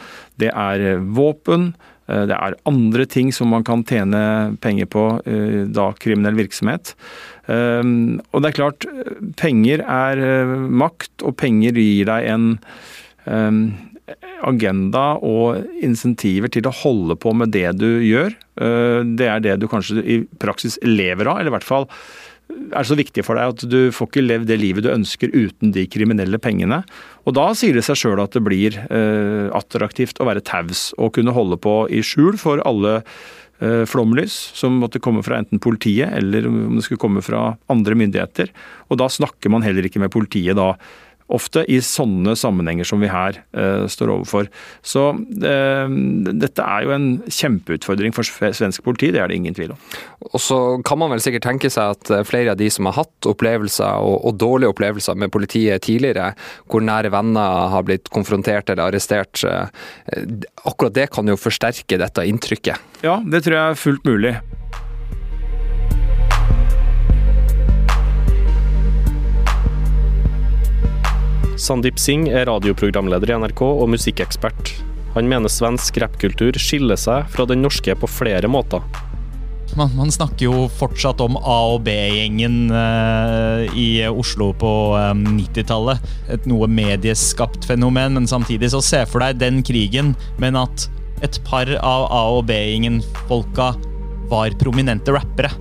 det 0.42 0.50
er 0.50 0.98
våpen, 0.98 1.70
Eh, 1.72 1.97
det 2.08 2.36
er 2.36 2.56
andre 2.68 3.04
ting 3.10 3.32
som 3.36 3.50
man 3.52 3.64
kan 3.66 3.82
tjene 3.84 4.56
penger 4.64 4.88
på, 4.88 5.04
eh, 5.28 5.66
da 5.68 5.90
kriminell 6.00 6.38
virksomhet. 6.38 6.94
Eh, 7.46 7.84
og 8.32 8.42
det 8.42 8.50
er 8.50 8.56
klart, 8.56 8.86
penger 9.40 9.84
er 9.84 10.22
makt, 10.68 11.12
og 11.22 11.36
penger 11.40 11.76
gir 11.76 12.08
deg 12.08 12.32
en 12.32 12.48
agenda 14.48 15.18
og 15.20 15.66
insentiver 15.84 16.48
til 16.48 16.64
å 16.64 16.72
holde 16.72 17.16
på 17.20 17.34
med 17.36 17.52
det 17.52 17.74
du 17.76 18.00
gjør. 18.00 18.32
Det 18.56 19.26
er 19.28 19.42
det 19.44 19.58
du 19.60 19.66
kanskje 19.68 20.00
i 20.00 20.16
praksis 20.40 20.78
lever 20.80 21.28
av, 21.28 21.42
eller 21.42 21.52
i 21.52 21.56
hvert 21.58 21.66
fall 21.66 21.84
er 22.48 22.86
så 22.86 22.96
viktig 22.98 23.24
for 23.26 23.38
deg 23.38 23.52
at 23.52 23.64
du 23.68 23.90
får 23.94 24.10
ikke 24.10 24.24
levd 24.24 24.48
det 24.50 24.58
livet 24.60 24.84
du 24.86 24.92
ønsker 24.92 25.32
uten 25.34 25.72
de 25.74 25.84
kriminelle 25.90 26.40
pengene. 26.42 26.82
Og 27.28 27.36
da 27.36 27.50
sier 27.56 27.76
det 27.76 27.84
seg 27.86 27.98
sjøl 28.00 28.22
at 28.22 28.36
det 28.36 28.44
blir 28.44 28.78
eh, 28.88 29.48
attraktivt 29.56 30.20
å 30.20 30.28
være 30.28 30.44
taus 30.46 30.88
og 30.98 31.14
kunne 31.18 31.34
holde 31.36 31.60
på 31.60 31.82
i 31.92 32.02
skjul 32.04 32.38
for 32.40 32.62
alle 32.68 33.00
eh, 33.00 33.84
flomlys 33.88 34.36
som 34.56 34.78
måtte 34.82 35.02
komme 35.04 35.24
fra 35.26 35.40
enten 35.42 35.62
politiet 35.62 36.14
eller 36.16 36.48
om 36.48 36.78
det 36.78 36.86
skulle 36.86 37.02
komme 37.02 37.24
fra 37.24 37.52
andre 37.72 37.98
myndigheter. 37.98 38.52
Og 38.88 39.00
da 39.02 39.10
snakker 39.12 39.52
man 39.52 39.66
heller 39.66 39.86
ikke 39.88 40.02
med 40.02 40.14
politiet 40.14 40.58
da 40.58 40.74
Ofte 41.28 41.64
i 41.68 41.80
sånne 41.84 42.32
sammenhenger 42.38 42.88
som 42.88 43.02
vi 43.02 43.10
her 43.12 43.40
uh, 43.52 43.84
står 43.90 44.12
overfor. 44.14 44.48
Så 44.80 45.04
uh, 45.12 45.96
dette 46.28 46.64
er 46.64 46.86
jo 46.86 46.94
en 46.94 47.08
kjempeutfordring 47.28 48.14
for 48.16 48.26
svensk 48.26 48.84
politi, 48.86 49.12
det 49.14 49.22
er 49.22 49.30
det 49.30 49.38
ingen 49.38 49.56
tvil 49.56 49.74
om. 49.74 49.82
Og 50.32 50.40
så 50.42 50.58
kan 50.86 51.00
man 51.00 51.12
vel 51.12 51.22
sikkert 51.22 51.46
tenke 51.46 51.70
seg 51.72 51.94
at 51.94 52.10
eh, 52.12 52.24
flere 52.26 52.52
av 52.52 52.58
de 52.60 52.66
som 52.72 52.88
har 52.88 52.96
hatt 52.98 53.28
opplevelser, 53.30 54.02
og, 54.02 54.16
og 54.26 54.38
dårlige 54.40 54.72
opplevelser 54.72 55.18
med 55.20 55.32
politiet 55.34 55.84
tidligere, 55.86 56.32
hvor 56.68 56.84
nære 56.84 57.12
venner 57.14 57.68
har 57.72 57.86
blitt 57.86 58.10
konfrontert 58.14 58.72
eller 58.72 58.88
arrestert, 58.88 59.44
uh, 59.46 59.68
akkurat 60.64 60.96
det 60.96 61.08
kan 61.14 61.28
jo 61.28 61.38
forsterke 61.38 62.00
dette 62.00 62.26
inntrykket. 62.28 62.88
Ja, 63.06 63.20
det 63.22 63.44
tror 63.44 63.58
jeg 63.58 63.76
er 63.76 63.82
fullt 63.86 64.08
mulig. 64.08 64.36
Sandeep 71.58 71.98
Singh 71.98 72.30
er 72.30 72.46
radioprogramleder 72.46 73.32
i 73.32 73.38
NRK 73.42 73.64
og 73.66 73.88
musikkekspert. 73.90 74.76
Han 75.16 75.26
mener 75.30 75.50
svensk 75.50 75.96
rappkultur 75.98 76.54
skiller 76.62 76.98
seg 77.00 77.26
fra 77.32 77.46
den 77.50 77.64
norske 77.64 77.96
på 77.98 78.10
flere 78.10 78.50
måter. 78.50 78.84
Man, 79.76 79.90
man 79.98 80.10
snakker 80.10 80.46
jo 80.46 80.68
fortsatt 80.78 81.20
om 81.20 81.36
A- 81.38 81.74
og 81.74 81.82
B-gjengen 81.86 82.70
uh, 82.72 83.66
i 83.76 84.00
Oslo 84.08 84.52
på 84.56 84.70
eh, 84.96 85.10
90-tallet. 85.18 86.06
Et 86.32 86.46
noe 86.48 86.70
medieskapt 86.72 87.66
fenomen, 87.68 88.16
men 88.16 88.30
samtidig 88.30 88.70
så 88.72 88.80
se 88.84 89.02
for 89.10 89.22
deg 89.22 89.42
den 89.42 89.60
krigen, 89.66 90.14
men 90.40 90.56
at 90.58 90.88
et 91.26 91.40
par 91.46 91.68
av 91.82 92.06
A- 92.06 92.24
og 92.38 92.46
B-gjengen-folka 92.48 93.72
var 94.30 94.56
prominente 94.62 95.12
rappere 95.14 95.52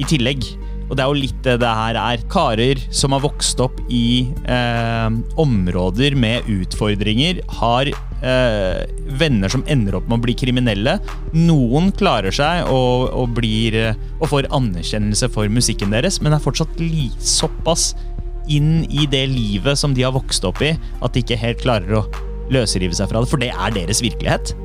i 0.00 0.06
tillegg. 0.08 0.44
Og 0.90 0.96
det 0.98 1.04
er 1.04 1.10
jo 1.10 1.22
litt 1.22 1.42
det 1.46 1.56
det 1.62 1.70
her 1.80 1.96
er. 2.00 2.22
Karer 2.32 2.80
som 2.90 3.14
har 3.14 3.22
vokst 3.22 3.60
opp 3.62 3.78
i 3.86 4.26
eh, 4.42 5.08
områder 5.40 6.16
med 6.18 6.48
utfordringer, 6.50 7.40
har 7.60 7.92
eh, 7.94 8.82
venner 9.20 9.52
som 9.52 9.62
ender 9.70 10.00
opp 10.00 10.08
med 10.10 10.18
å 10.18 10.24
bli 10.26 10.34
kriminelle. 10.38 10.98
Noen 11.36 11.92
klarer 11.94 12.34
seg 12.34 12.66
og, 12.74 13.06
og, 13.14 13.30
blir, 13.38 13.78
og 14.18 14.26
får 14.32 14.50
anerkjennelse 14.56 15.30
for 15.32 15.50
musikken 15.52 15.94
deres, 15.94 16.18
men 16.20 16.34
er 16.34 16.42
fortsatt 16.42 16.82
såpass 17.22 17.92
inn 18.50 18.82
i 18.90 19.06
det 19.06 19.28
livet 19.30 19.78
som 19.78 19.94
de 19.94 20.02
har 20.02 20.16
vokst 20.16 20.44
opp 20.48 20.58
i, 20.64 20.74
at 20.74 21.14
de 21.14 21.22
ikke 21.22 21.38
helt 21.38 21.62
klarer 21.62 22.00
å 22.00 22.06
løsrive 22.50 22.96
seg 22.98 23.12
fra 23.12 23.22
det. 23.22 23.30
For 23.30 23.42
det 23.42 23.52
er 23.54 23.78
deres 23.78 24.02
virkelighet. 24.02 24.56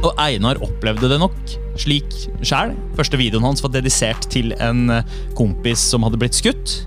Og 0.00 0.14
Einar 0.20 0.60
opplevde 0.64 1.10
det 1.12 1.18
nok 1.20 1.36
slik 1.80 2.08
sjæl. 2.40 2.72
Første 2.96 3.18
videoen 3.20 3.44
hans 3.44 3.62
var 3.64 3.72
dedisert 3.74 4.28
til 4.32 4.54
en 4.60 4.88
eh, 4.94 5.18
kompis 5.38 5.82
som 5.92 6.06
hadde 6.06 6.20
blitt 6.20 6.38
skutt. 6.38 6.80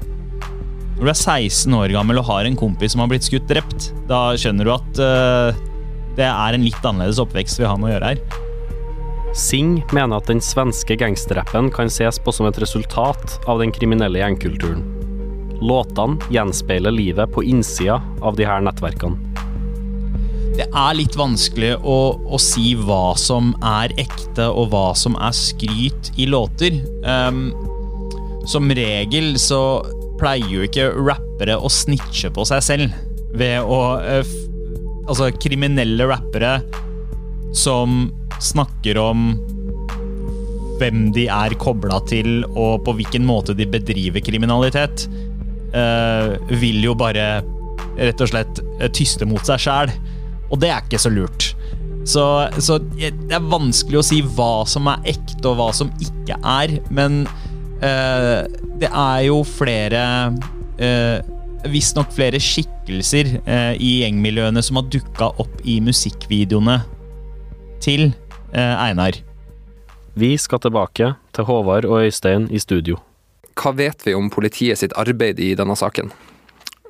Når 0.98 1.06
du 1.06 1.12
er 1.12 1.20
16 1.20 1.76
år 1.78 1.94
gammel 1.94 2.22
og 2.22 2.28
har 2.30 2.48
en 2.48 2.58
kompis 2.58 2.94
som 2.94 3.04
har 3.04 3.12
blitt 3.12 3.26
skutt 3.26 3.50
drept, 3.50 3.92
da 4.10 4.32
skjønner 4.40 4.68
du 4.68 4.72
at 4.72 5.02
uh, 5.02 5.62
det 6.16 6.28
er 6.30 6.56
en 6.56 6.64
litt 6.64 6.86
annerledes 6.86 7.20
oppvekst 7.20 7.60
vi 7.60 7.66
har 7.68 7.80
med 7.82 7.90
å 7.90 7.94
gjøre 7.96 8.12
her. 8.14 8.22
Singh 9.34 9.82
mener 9.98 10.22
at 10.22 10.30
den 10.30 10.40
svenske 10.46 10.96
gangsterrappen 11.02 11.72
kan 11.74 11.90
ses 11.92 12.22
på 12.22 12.32
som 12.32 12.48
et 12.48 12.62
resultat 12.62 13.40
av 13.50 13.60
den 13.60 13.74
kriminelle 13.74 14.22
gjengkulturen. 14.22 14.86
Låtene 15.66 16.22
gjenspeiler 16.34 16.94
livet 16.94 17.34
på 17.34 17.44
innsida 17.50 17.98
av 18.22 18.38
de 18.38 18.46
her 18.48 18.62
nettverkene. 18.64 19.33
Det 20.54 20.68
er 20.70 20.94
litt 20.94 21.16
vanskelig 21.18 21.72
å, 21.82 21.98
å, 22.30 22.40
si 22.42 22.76
hva 22.78 23.16
som 23.18 23.56
er 23.66 23.94
ekte 24.02 24.46
og 24.52 24.70
hva 24.74 24.92
som 24.98 25.16
er 25.18 25.34
skryt 25.34 26.12
i 26.22 26.28
låter. 26.30 26.78
Um, 27.02 27.48
som 28.46 28.70
regel 28.76 29.34
så 29.42 29.82
pleier 30.20 30.52
jo 30.52 30.66
ikke 30.68 30.92
rappere 30.94 31.58
å 31.58 31.72
snitche 31.72 32.30
på 32.34 32.46
seg 32.46 32.62
selv 32.66 32.98
ved 33.34 33.64
å 33.66 33.84
uh, 33.98 34.40
Altså 35.04 35.34
kriminelle 35.36 36.06
rappere 36.08 36.62
som 37.52 38.06
snakker 38.40 38.96
om 39.02 39.34
hvem 40.80 41.10
de 41.12 41.26
er 41.28 41.58
kobla 41.60 41.98
til, 42.08 42.46
og 42.48 42.86
på 42.86 42.94
hvilken 43.02 43.26
måte 43.28 43.52
de 43.52 43.68
bedriver 43.68 44.24
kriminalitet, 44.24 45.04
uh, 45.76 46.40
vil 46.56 46.80
jo 46.88 46.96
bare 46.96 47.44
rett 48.00 48.24
og 48.24 48.32
slett 48.32 48.64
tyste 48.96 49.28
mot 49.28 49.44
seg 49.44 49.60
sjæl. 49.66 49.92
Og 50.54 50.62
det 50.62 50.70
er 50.70 50.86
ikke 50.86 51.02
så 51.02 51.10
lurt. 51.10 51.52
Så, 52.06 52.24
så, 52.62 52.78
det 53.00 53.32
er 53.32 53.52
vanskelig 53.52 54.02
å 54.02 54.06
si 54.06 54.20
hva 54.36 54.66
som 54.70 54.90
er 54.92 55.14
ekte, 55.14 55.42
og 55.50 55.58
hva 55.60 55.70
som 55.76 55.92
ikke 56.04 56.38
er. 56.38 56.76
Men 56.94 57.24
uh, 57.82 58.44
det 58.82 58.90
er 58.90 59.22
jo 59.30 59.42
flere 59.48 60.04
uh, 60.34 61.18
Visstnok 61.72 62.10
flere 62.12 62.42
skikkelser 62.44 63.38
uh, 63.48 63.72
i 63.80 64.02
gjengmiljøene 64.02 64.60
som 64.66 64.82
har 64.82 64.90
dukka 64.92 65.30
opp 65.40 65.62
i 65.64 65.78
musikkvideoene 65.84 66.82
til 67.84 68.10
uh, 68.52 68.76
Einar. 68.84 69.16
Vi 70.20 70.36
skal 70.38 70.60
tilbake 70.62 71.14
til 71.34 71.48
Håvard 71.48 71.88
og 71.88 72.04
Øystein 72.04 72.50
i 72.52 72.60
studio. 72.62 73.00
Hva 73.58 73.72
vet 73.78 74.04
vi 74.06 74.14
om 74.18 74.28
politiet 74.34 74.82
sitt 74.82 74.94
arbeid 75.00 75.40
i 75.40 75.54
denne 75.58 75.78
saken? 75.80 76.12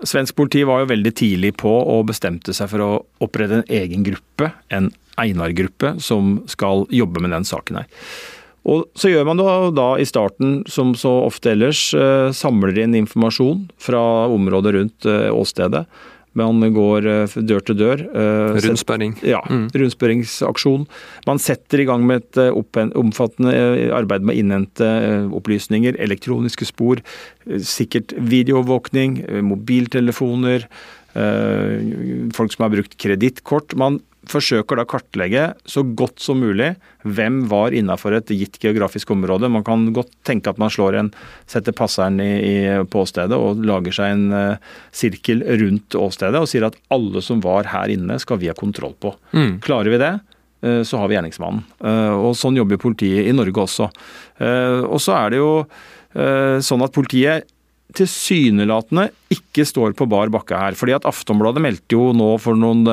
Svensk 0.04 0.36
politi 0.36 0.64
var 0.68 0.84
jo 0.84 0.92
veldig 0.92 1.14
tidlig 1.16 1.54
på 1.62 1.72
og 1.72 2.08
bestemte 2.10 2.56
seg 2.56 2.70
for 2.72 2.84
å 2.84 2.92
opprette 3.24 3.62
en 3.62 3.68
egen 3.72 4.06
gruppe, 4.08 4.52
en 4.74 4.92
Einar-gruppe, 5.22 5.96
som 6.02 6.40
skal 6.50 6.88
jobbe 6.90 7.22
med 7.22 7.36
den 7.36 7.46
saken 7.46 7.82
her. 7.82 7.90
Og 8.64 8.88
Så 8.96 9.12
gjør 9.12 9.28
man 9.28 9.40
da, 9.42 9.70
da 9.76 9.90
i 10.00 10.08
starten, 10.08 10.62
som 10.72 10.94
så 10.96 11.12
ofte 11.28 11.52
ellers, 11.52 11.92
eh, 11.94 12.32
samler 12.32 12.80
inn 12.80 12.96
informasjon 12.96 13.68
fra 13.82 14.02
området 14.32 14.74
rundt 14.78 15.08
eh, 15.10 15.28
åstedet. 15.34 15.84
Man 16.38 16.64
går 16.74 17.08
eh, 17.10 17.36
dør 17.46 17.62
til 17.66 17.78
dør. 17.78 18.04
Eh, 18.10 18.60
Rundspørring. 18.66 19.16
Ja, 19.26 19.42
mm. 19.46 19.68
rundspørringsaksjon. 19.78 20.88
Man 21.30 21.42
setter 21.42 21.84
i 21.84 21.88
gang 21.90 22.06
med 22.10 22.24
et 22.24 22.42
eh, 22.42 22.90
omfattende 23.00 23.54
arbeid 23.94 24.26
med 24.26 24.36
å 24.36 24.40
innhente 24.42 24.90
opplysninger, 25.34 25.98
elektroniske 26.02 26.68
spor, 26.70 27.04
sikkert 27.46 28.16
videoovervåkning, 28.18 29.20
mobiltelefoner, 29.46 30.66
folk 31.14 32.54
som 32.56 32.66
har 32.66 32.72
brukt 32.74 32.96
kredittkort. 33.02 33.76
Man 33.78 34.00
forsøker 34.30 34.80
da 34.80 34.86
kartlegge 34.88 35.46
så 35.70 35.84
godt 35.84 36.22
som 36.24 36.40
mulig 36.44 36.74
hvem 37.04 37.42
var 37.52 37.76
innafor 37.76 38.16
et 38.16 38.32
gitt 38.32 38.60
geografisk 38.64 39.12
område. 39.16 39.50
Man 39.52 39.66
kan 39.68 39.86
godt 39.96 40.12
tenke 40.28 40.52
at 40.52 40.60
man 40.62 40.72
slår 40.72 40.98
en, 41.00 41.10
setter 41.50 41.76
passeren 41.76 42.20
i, 42.24 42.32
i, 42.40 42.58
på 42.88 43.04
åstedet 43.04 43.38
og 43.38 43.64
lager 43.68 43.96
seg 43.96 44.16
en 44.16 44.28
uh, 44.32 44.76
sirkel 44.96 45.44
rundt 45.64 45.98
åstedet 46.00 46.40
og 46.40 46.50
sier 46.50 46.68
at 46.70 46.78
alle 46.94 47.24
som 47.26 47.42
var 47.44 47.68
her 47.74 47.92
inne 47.94 48.20
skal 48.22 48.40
vi 48.42 48.52
ha 48.52 48.58
kontroll 48.58 48.96
på. 49.00 49.14
Mm. 49.36 49.58
Klarer 49.66 49.92
vi 49.92 50.00
det, 50.02 50.14
uh, 50.68 50.82
så 50.88 51.02
har 51.02 51.12
vi 51.12 51.18
gjerningsmannen. 51.18 51.66
Uh, 51.84 52.30
og 52.30 52.38
Sånn 52.40 52.60
jobber 52.60 52.80
politiet 52.82 53.28
i 53.28 53.36
Norge 53.36 53.68
også. 53.68 53.90
og 54.88 55.00
så 55.02 55.18
er 55.18 55.34
det 55.34 55.42
jo 55.42 55.52
sånn 56.64 56.84
at 56.86 56.94
politiet 56.94 57.48
tilsynelatende 57.98 59.08
ikke 59.34 59.66
står 59.66 59.96
på 59.98 60.06
bar 60.10 60.30
bakke 60.34 60.58
her. 60.58 60.78
fordi 60.78 60.94
at 60.94 61.06
Aftonbladet 61.10 61.62
meldte 61.62 61.98
jo 61.98 62.12
nå 62.14 62.36
for 62.42 62.58
noen 62.58 62.86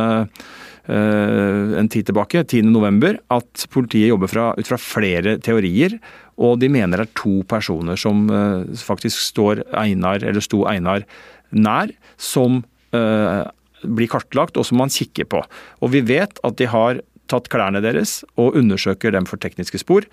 en 0.90 1.88
tid 1.92 2.08
tilbake, 2.08 2.42
10.11, 2.42 3.20
at 3.30 3.66
politiet 3.70 4.10
jobber 4.10 4.30
fra, 4.32 4.46
ut 4.58 4.68
fra 4.68 4.78
flere 4.80 5.36
teorier. 5.44 5.98
Og 6.40 6.56
de 6.60 6.70
mener 6.72 7.00
det 7.02 7.10
er 7.10 7.18
to 7.20 7.40
personer 7.48 8.00
som 8.00 8.24
uh, 8.32 8.64
faktisk 8.80 9.20
står 9.20 9.64
Einar, 9.76 10.24
eller 10.24 10.44
sto 10.44 10.64
Einar 10.70 11.04
nær, 11.50 11.92
som 12.16 12.62
uh, 12.96 13.44
blir 13.84 14.10
kartlagt 14.12 14.58
og 14.60 14.66
som 14.68 14.80
man 14.80 14.92
kikker 14.92 15.28
på. 15.30 15.44
Og 15.84 15.92
vi 15.94 16.02
vet 16.06 16.40
at 16.46 16.58
de 16.60 16.68
har 16.70 17.02
tatt 17.30 17.46
klærne 17.52 17.82
deres 17.84 18.20
og 18.40 18.56
undersøker 18.58 19.12
dem 19.14 19.28
for 19.28 19.38
tekniske 19.38 19.82
spor. 19.84 20.08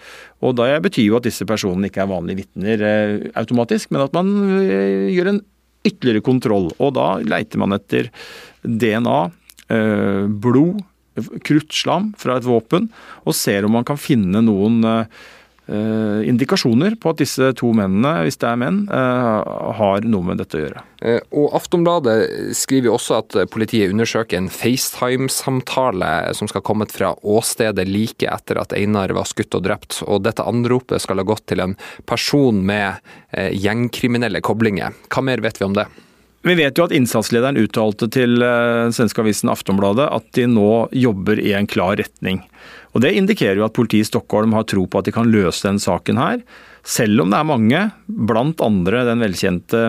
Og 0.46 0.58
da 0.60 0.70
betyr 0.84 1.08
jo 1.08 1.18
at 1.18 1.26
disse 1.26 1.48
personene 1.50 1.90
ikke 1.90 2.04
er 2.04 2.12
vanlige 2.12 2.44
vitner 2.44 2.84
uh, 2.84 3.30
automatisk, 3.40 3.94
men 3.96 4.04
at 4.04 4.18
man 4.18 4.34
gjør 5.16 5.34
en 5.34 5.44
ytterligere 5.88 6.26
kontroll. 6.28 6.74
Og 6.84 6.96
da 6.98 7.14
leiter 7.24 7.62
man 7.62 7.78
etter 7.78 8.12
DNA 8.68 9.20
Eh, 9.28 9.47
blod, 9.68 10.84
kruttslam 11.44 12.12
fra 12.20 12.38
et 12.38 12.46
våpen, 12.48 12.88
og 13.26 13.36
ser 13.36 13.66
om 13.66 13.74
man 13.78 13.88
kan 13.88 14.00
finne 14.00 14.44
noen 14.46 14.86
Uh, 15.68 16.24
indikasjoner 16.24 16.94
på 16.96 17.12
at 17.12 17.20
disse 17.20 17.50
to 17.60 17.74
mennene, 17.76 18.22
hvis 18.24 18.40
det 18.40 18.48
er 18.48 18.60
menn, 18.62 18.78
uh, 18.88 19.74
har 19.76 20.06
noe 20.08 20.24
med 20.30 20.40
dette 20.40 20.56
å 20.56 20.62
gjøre. 20.62 20.84
Og 21.36 21.58
Aftonbladet 21.60 22.56
skriver 22.56 22.94
også 22.94 23.18
at 23.18 23.36
politiet 23.52 23.92
undersøker 23.92 24.40
en 24.40 24.48
FaceTime-samtale 24.48 26.14
som 26.40 26.48
skal 26.48 26.64
ha 26.64 26.68
kommet 26.72 26.96
fra 26.96 27.12
åstedet 27.20 27.84
like 27.90 28.32
etter 28.32 28.62
at 28.64 28.72
Einar 28.80 29.12
var 29.18 29.28
skutt 29.28 29.60
og 29.60 29.68
drept. 29.68 30.00
Og 30.08 30.24
dette 30.24 30.48
anropet 30.48 31.04
skal 31.04 31.20
ha 31.20 31.28
gått 31.28 31.50
til 31.52 31.66
en 31.66 31.76
person 32.08 32.64
med 32.64 33.04
gjengkriminelle 33.36 34.40
koblinger. 34.40 34.96
Hva 35.12 35.26
mer 35.28 35.44
vet 35.44 35.60
vi 35.60 35.68
om 35.68 35.76
det? 35.76 35.90
Vi 36.46 36.54
vet 36.56 36.78
jo 36.78 36.86
at 36.86 36.94
innsatslederen 36.96 37.58
uttalte 37.60 38.08
til 38.14 38.38
den 38.40 38.46
eh, 38.46 38.94
svenske 38.96 39.24
avisen 39.24 39.50
Aftonbladet 39.52 40.06
at 40.14 40.28
de 40.38 40.46
nå 40.50 40.88
jobber 40.94 41.42
i 41.42 41.56
en 41.58 41.68
klar 41.70 41.98
retning. 42.00 42.44
Og 42.94 43.02
Det 43.04 43.16
indikerer 43.18 43.60
jo 43.60 43.66
at 43.66 43.76
politiet 43.78 44.06
i 44.06 44.10
Stockholm 44.12 44.54
har 44.58 44.68
tro 44.70 44.86
på 44.88 45.02
at 45.02 45.10
de 45.10 45.14
kan 45.14 45.30
løse 45.30 45.66
denne 45.66 45.82
saken 45.82 46.22
her. 46.22 46.40
Selv 46.88 47.20
om 47.20 47.34
det 47.34 47.40
er 47.40 47.50
mange, 47.50 47.82
blant 48.08 48.62
andre 48.64 49.02
den 49.10 49.20
velkjente 49.20 49.82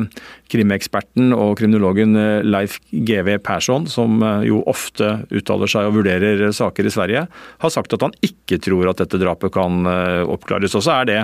krimeksperten 0.50 1.30
og 1.36 1.54
kriminologen 1.60 2.16
eh, 2.18 2.48
Leif 2.48 2.80
GV 2.90 3.36
Persson, 3.44 3.86
som 3.86 4.18
eh, 4.24 4.48
jo 4.48 4.64
ofte 4.72 5.18
uttaler 5.28 5.70
seg 5.70 5.90
og 5.90 6.00
vurderer 6.00 6.48
saker 6.56 6.88
i 6.88 6.96
Sverige, 6.96 7.28
har 7.28 7.76
sagt 7.76 7.94
at 7.94 8.08
han 8.08 8.16
ikke 8.24 8.58
tror 8.64 8.90
at 8.90 9.04
dette 9.04 9.20
drapet 9.20 9.52
kan 9.54 9.84
oppklares. 9.84 10.74
Og 10.74 10.88
så 10.88 10.96
er 11.02 11.10
det 11.12 11.22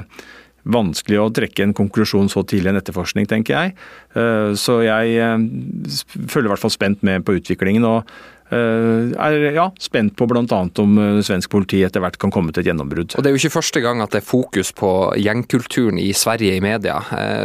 vanskelig 0.65 1.21
å 1.21 1.33
trekke 1.35 1.67
en 1.67 1.75
konklusjon 1.77 2.31
så 2.33 2.45
tidlig 2.49 2.73
en 2.73 2.81
etterforskning, 2.81 3.29
tenker 3.31 3.57
jeg. 3.57 3.75
Eh, 4.17 4.53
så 4.59 4.81
jeg 4.85 5.19
eh, 5.21 5.49
følger 6.31 6.49
i 6.49 6.55
hvert 6.55 6.65
fall 6.65 6.75
spent 6.75 7.05
med 7.07 7.25
på 7.27 7.37
utviklingen. 7.39 7.85
og 7.85 8.09
eh, 8.55 9.13
er 9.13 9.49
ja, 9.57 9.69
spent 9.81 10.17
på 10.17 10.29
bl.a. 10.31 10.45
om 10.83 11.01
svensk 11.25 11.53
politi 11.53 11.85
etter 11.85 12.05
hvert 12.05 12.19
kan 12.21 12.33
komme 12.35 12.53
til 12.53 12.65
et 12.65 12.73
gjennombrudd. 12.73 13.17
Og 13.17 13.25
Det 13.25 13.31
er 13.31 13.37
jo 13.37 13.43
ikke 13.43 13.59
første 13.61 13.85
gang 13.85 14.05
at 14.05 14.15
det 14.15 14.23
er 14.23 14.29
fokus 14.29 14.73
på 14.77 14.93
gjengkulturen 15.21 16.01
i 16.01 16.13
Sverige 16.17 16.57
i 16.57 16.65
media. 16.65 17.01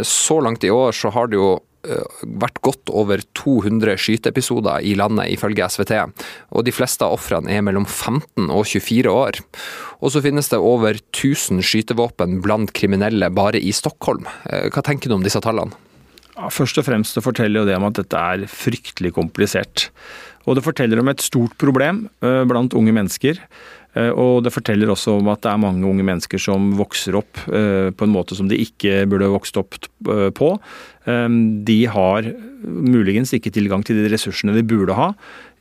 Så 0.08 0.40
langt 0.44 0.64
i 0.64 0.74
år 0.74 0.96
så 0.96 1.12
har 1.16 1.32
det 1.32 1.40
jo 1.40 1.58
vært 1.84 2.60
godt 2.66 2.92
over 2.92 3.22
200 3.38 3.96
skyteepisoder 4.00 4.84
i 4.84 4.96
landet, 5.00 5.32
ifølge 5.36 5.68
SVT. 5.70 5.94
Og 6.52 6.66
de 6.68 6.74
fleste 6.76 7.06
av 7.06 7.16
ofrene 7.16 7.52
er 7.54 7.64
mellom 7.66 7.88
15 7.88 8.50
og 8.50 8.66
24 8.68 9.14
år. 9.14 9.40
Og 10.00 10.14
så 10.14 10.24
finnes 10.24 10.52
det 10.52 10.60
over 10.60 11.00
1000 11.00 11.64
skytevåpen 11.66 12.40
blant 12.44 12.74
kriminelle 12.76 13.32
bare 13.36 13.60
i 13.60 13.72
Stockholm. 13.76 14.28
Eh, 14.50 14.68
hva 14.74 14.84
tenker 14.86 15.12
du 15.12 15.18
om 15.18 15.26
disse 15.26 15.42
tallene? 15.44 15.76
Først 16.40 16.78
og 16.80 16.86
fremst 16.88 17.18
så 17.18 17.24
forteller 17.24 17.62
jo 17.62 17.68
det 17.68 17.76
om 17.76 17.90
at 17.90 17.98
dette 18.00 18.16
er 18.16 18.46
fryktelig 18.48 19.12
komplisert. 19.18 19.90
Og 20.48 20.56
det 20.56 20.64
forteller 20.64 21.02
om 21.02 21.12
et 21.12 21.24
stort 21.24 21.58
problem 21.60 22.06
eh, 22.24 22.44
blant 22.48 22.76
unge 22.78 22.96
mennesker. 22.96 23.42
Eh, 23.98 24.12
og 24.12 24.44
det 24.46 24.54
forteller 24.54 24.92
også 24.92 25.18
om 25.18 25.30
at 25.34 25.42
det 25.46 25.52
er 25.52 25.62
mange 25.62 25.88
unge 25.88 26.06
mennesker 26.06 26.42
som 26.42 26.72
vokser 26.80 27.18
opp 27.20 27.44
på 27.50 28.06
en 28.06 28.14
måte 28.14 28.38
som 28.38 28.50
de 28.50 28.60
ikke 28.62 29.06
burde 29.10 29.32
vokst 29.34 29.58
opp 29.60 29.78
på. 30.38 30.50
De 31.66 31.78
har 31.90 32.28
muligens 32.64 33.34
ikke 33.34 33.54
tilgang 33.56 33.82
til 33.86 33.98
de 33.98 34.12
ressursene 34.12 34.54
de 34.54 34.66
burde 34.68 34.98
ha. 34.98 35.14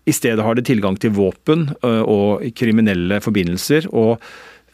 I 0.09 0.15
stedet 0.17 0.45
har 0.45 0.57
de 0.57 0.65
tilgang 0.65 0.97
til 1.01 1.15
våpen 1.17 1.69
og 1.85 2.45
kriminelle 2.57 3.21
forbindelser, 3.25 3.89
og 3.93 4.21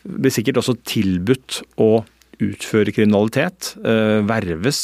blir 0.04 0.34
sikkert 0.34 0.60
også 0.62 0.76
tilbudt 0.86 1.62
å 1.82 2.04
utføre 2.42 2.94
kriminalitet. 2.94 3.74
Verves, 4.26 4.82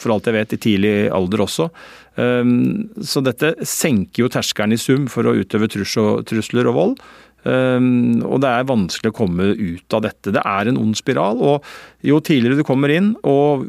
for 0.00 0.14
alt 0.14 0.28
jeg 0.28 0.36
vet, 0.36 0.56
i 0.56 0.62
tidlig 0.66 0.94
alder 1.16 1.44
også. 1.46 1.70
Så 2.14 3.24
dette 3.24 3.54
senker 3.68 4.24
jo 4.24 4.32
terskelen 4.32 4.76
i 4.76 4.80
sum 4.80 5.08
for 5.12 5.28
å 5.28 5.36
utøve 5.40 5.70
trusler 5.72 6.70
og 6.70 6.78
vold. 6.78 6.98
Og 7.44 8.40
det 8.40 8.50
er 8.50 8.68
vanskelig 8.68 9.12
å 9.12 9.16
komme 9.16 9.50
ut 9.52 9.96
av 9.96 10.04
dette. 10.06 10.32
Det 10.32 10.40
er 10.40 10.70
en 10.70 10.80
ond 10.80 10.96
spiral. 10.96 11.42
og 11.44 11.66
Jo 12.06 12.20
tidligere 12.24 12.60
du 12.60 12.66
kommer 12.66 12.92
inn, 12.92 13.12
og 13.22 13.66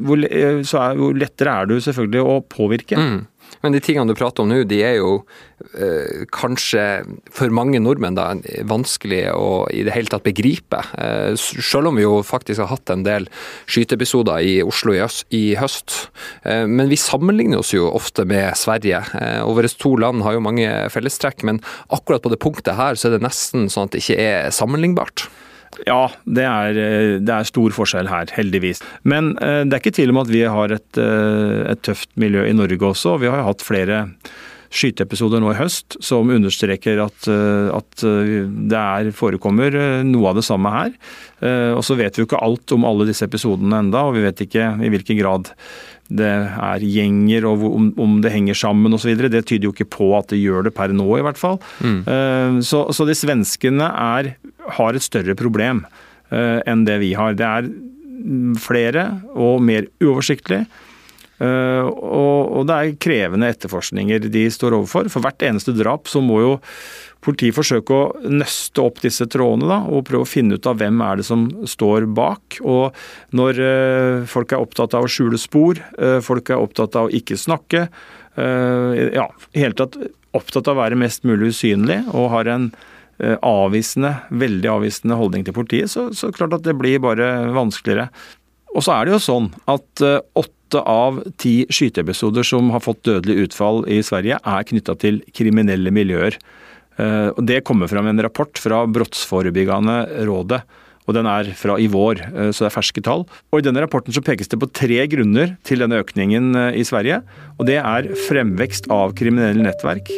så 0.68 0.82
er, 0.86 1.00
jo 1.00 1.12
lettere 1.16 1.56
er 1.62 1.72
du 1.72 1.76
selvfølgelig 1.84 2.24
å 2.24 2.38
påvirke. 2.56 3.00
Mm. 3.00 3.20
Men 3.66 3.74
de 3.74 3.82
tingene 3.82 4.06
du 4.06 4.14
prater 4.14 4.44
om 4.44 4.52
nå, 4.52 4.60
de 4.70 4.78
er 4.86 5.00
jo 5.00 5.24
eh, 5.74 6.26
kanskje 6.30 6.84
for 7.34 7.50
mange 7.50 7.80
nordmenn 7.82 8.14
da, 8.14 8.28
vanskelig 8.70 9.24
å 9.34 9.66
i 9.74 9.82
det 9.88 9.96
hele 9.96 10.12
tatt 10.12 10.26
begripe. 10.28 10.84
Eh, 11.02 11.34
selv 11.40 11.90
om 11.90 11.98
vi 11.98 12.06
jo 12.06 12.20
faktisk 12.22 12.62
har 12.62 12.70
hatt 12.70 12.94
en 12.94 13.06
del 13.08 13.26
skyteepisoder 13.66 14.46
i 14.46 14.60
Oslo 14.62 14.94
i, 14.94 15.02
øst, 15.02 15.26
i 15.34 15.44
høst. 15.58 15.96
Eh, 16.46 16.68
men 16.70 16.92
vi 16.94 17.00
sammenligner 17.02 17.64
oss 17.64 17.74
jo 17.74 17.90
ofte 17.90 18.28
med 18.30 18.54
Sverige. 18.60 19.02
Eh, 19.18 19.42
og 19.42 19.58
våre 19.58 19.74
to 19.74 19.96
land 19.98 20.22
har 20.28 20.38
jo 20.38 20.46
mange 20.46 20.70
fellestrekk, 20.94 21.42
men 21.50 21.64
akkurat 21.90 22.22
på 22.22 22.36
det 22.36 22.42
punktet 22.46 22.78
her 22.78 23.00
så 23.00 23.10
er 23.10 23.18
det 23.18 23.26
nesten 23.26 23.66
sånn 23.74 23.90
at 23.90 23.98
det 23.98 24.06
ikke 24.06 24.22
er 24.22 24.54
sammenlignbart. 24.54 25.26
Ja, 25.84 26.08
det 26.24 26.46
er, 26.48 26.80
eh, 26.80 27.12
det 27.20 27.36
er, 27.36 27.48
stor 27.48 27.76
forskjell 27.76 28.10
her, 28.10 28.32
heldigvis. 28.36 28.82
Men 29.04 29.36
eh, 29.44 29.64
det 29.68 29.76
er 29.76 29.84
ikke 29.84 29.98
tvil 30.00 30.16
om 30.16 30.24
at 30.24 30.32
vi 30.32 30.46
har 30.48 30.74
et, 30.76 30.90
eh, 31.02 31.62
et 31.74 31.84
tøft 31.86 32.12
miljø 32.22 32.46
i 32.48 32.56
Norge 32.56 32.92
også. 32.94 33.20
Vi 33.22 33.32
har 33.32 33.44
hatt 33.46 33.66
flere 33.66 34.06
skyteepisoder 34.76 35.40
nå 35.40 35.54
i 35.54 35.60
høst 35.60 35.96
som 36.04 36.32
understreker 36.34 37.00
at, 37.00 37.28
at 37.30 38.02
det 38.02 38.76
er, 38.76 39.12
forekommer 39.16 39.72
noe 40.04 40.32
av 40.34 40.36
det 40.36 40.44
samme 40.44 40.72
her. 40.74 40.90
Og 41.78 41.84
så 41.86 41.96
vet 41.96 42.18
vi 42.18 42.24
jo 42.24 42.28
ikke 42.28 42.42
alt 42.44 42.74
om 42.76 42.84
alle 42.90 43.06
disse 43.08 43.24
episodene 43.24 43.78
enda, 43.86 44.02
og 44.04 44.18
vi 44.18 44.26
vet 44.26 44.42
ikke 44.44 44.74
i 44.84 44.90
hvilken 44.92 45.22
grad 45.22 45.54
det 46.12 46.28
er 46.28 46.84
gjenger 46.84 47.48
og 47.48 47.64
om, 47.70 47.88
om 48.04 48.18
det 48.26 48.34
henger 48.34 48.58
sammen 48.58 48.98
osv. 48.98 49.16
Det 49.16 49.46
tyder 49.46 49.70
jo 49.70 49.72
ikke 49.78 49.88
på 49.96 50.10
at 50.18 50.34
det 50.34 50.42
gjør 50.42 50.68
det 50.68 50.76
per 50.76 50.92
nå, 50.92 51.08
i 51.22 51.24
hvert 51.24 51.40
fall. 51.40 51.62
Mm. 51.80 52.60
Så, 52.66 52.84
så, 52.92 53.08
de 53.08 53.16
svenskene 53.16 53.88
er, 53.88 54.34
har 54.78 54.96
et 54.96 55.06
større 55.06 55.36
problem 55.38 55.84
uh, 56.32 56.60
enn 56.66 56.86
det 56.88 57.00
vi 57.04 57.14
har. 57.18 57.38
Det 57.38 57.46
er 57.46 57.70
flere 58.62 59.08
og 59.36 59.64
mer 59.66 59.88
uoversiktlig. 60.04 60.66
Uh, 61.36 61.84
og, 61.84 62.52
og, 62.56 62.62
det 62.70 62.76
er 62.76 62.94
krevende 63.04 63.50
etterforskninger 63.52 64.30
de 64.32 64.46
står 64.52 64.78
overfor. 64.78 65.10
For 65.12 65.24
hvert 65.26 65.44
eneste 65.44 65.76
drap 65.76 66.12
så 66.12 66.24
må 66.24 66.44
jo 66.44 66.56
Politiet 67.26 67.56
forsøke 67.58 67.90
å 67.90 68.30
nøste 68.30 68.84
opp 68.84 69.00
disse 69.02 69.26
trådene 69.34 69.66
da, 69.66 69.80
og 69.90 70.04
prøve 70.06 70.28
å 70.28 70.30
finne 70.30 70.60
ut 70.60 70.68
av 70.70 70.76
hvem 70.78 71.00
er 71.02 71.18
det 71.18 71.24
som 71.26 71.48
står 71.66 72.06
bak. 72.14 72.60
Og 72.62 72.94
når 73.34 73.62
uh, 73.66 74.28
folk 74.30 74.54
er 74.54 74.62
opptatt 74.62 74.94
av 74.94 75.08
å 75.08 75.10
skjule 75.10 75.40
spor, 75.42 75.82
uh, 75.98 76.20
folk 76.22 76.52
er 76.54 76.62
opptatt 76.62 76.94
av 77.02 77.10
å 77.10 77.16
ikke 77.18 77.40
snakke, 77.40 77.88
ja, 78.36 79.24
i 79.56 79.62
hele 79.62 79.78
tatt 79.80 79.94
opptatt 80.36 80.68
av 80.68 80.76
å 80.76 80.82
være 80.82 80.98
mest 81.00 81.24
mulig 81.24 81.54
usynlig 81.54 82.02
og 82.12 82.34
har 82.34 82.50
en 82.52 82.66
avvisende, 83.18 84.10
veldig 84.36 84.68
avvisende 84.68 85.16
holdning 85.16 85.46
til 85.48 85.56
politiet, 85.56 85.92
så, 85.92 86.10
så 86.12 86.34
klart 86.36 86.58
at 86.58 86.66
det 86.66 86.74
blir 86.76 87.00
bare 87.00 87.30
vanskeligere. 87.56 88.10
Og 88.76 88.84
så 88.84 88.96
er 88.96 89.08
det 89.08 89.16
jo 89.16 89.24
sånn 89.24 89.50
at 89.72 90.04
eh, 90.04 90.22
åtte 90.36 90.82
av 90.82 91.22
ti 91.40 91.64
skyteepisoder 91.72 92.46
som 92.48 92.72
har 92.74 92.84
fått 92.84 93.06
dødelig 93.08 93.48
utfall 93.48 93.86
i 93.92 94.02
Sverige, 94.04 94.40
er 94.42 94.68
knytta 94.68 94.98
til 95.00 95.22
kriminelle 95.36 95.94
miljøer. 95.96 96.36
Eh, 97.00 97.30
og 97.32 97.44
Det 97.48 97.64
kommer 97.68 97.92
fram 97.92 98.12
en 98.12 98.24
rapport 98.24 98.52
fra 98.60 98.84
Brottsforebyggende 98.86 100.28
rådet. 100.28 100.62
og 101.08 101.14
Den 101.14 101.28
er 101.30 101.54
fra 101.54 101.78
i 101.80 101.88
vår, 101.88 102.20
eh, 102.20 102.52
så 102.52 102.66
det 102.66 102.72
er 102.72 102.80
ferske 102.82 103.04
tall. 103.04 103.26
Og 103.54 103.60
I 103.60 103.62
denne 103.64 103.80
rapporten 103.80 104.12
så 104.12 104.26
pekes 104.26 104.50
det 104.50 104.60
på 104.60 104.72
tre 104.74 105.08
grunner 105.08 105.56
til 105.64 105.80
denne 105.80 106.04
økningen 106.04 106.56
eh, 106.56 106.80
i 106.82 106.84
Sverige. 106.84 107.24
og 107.58 107.68
Det 107.68 107.80
er 107.80 108.12
fremvekst 108.28 108.92
av 108.92 109.16
kriminelle 109.16 109.64
nettverk, 109.64 110.12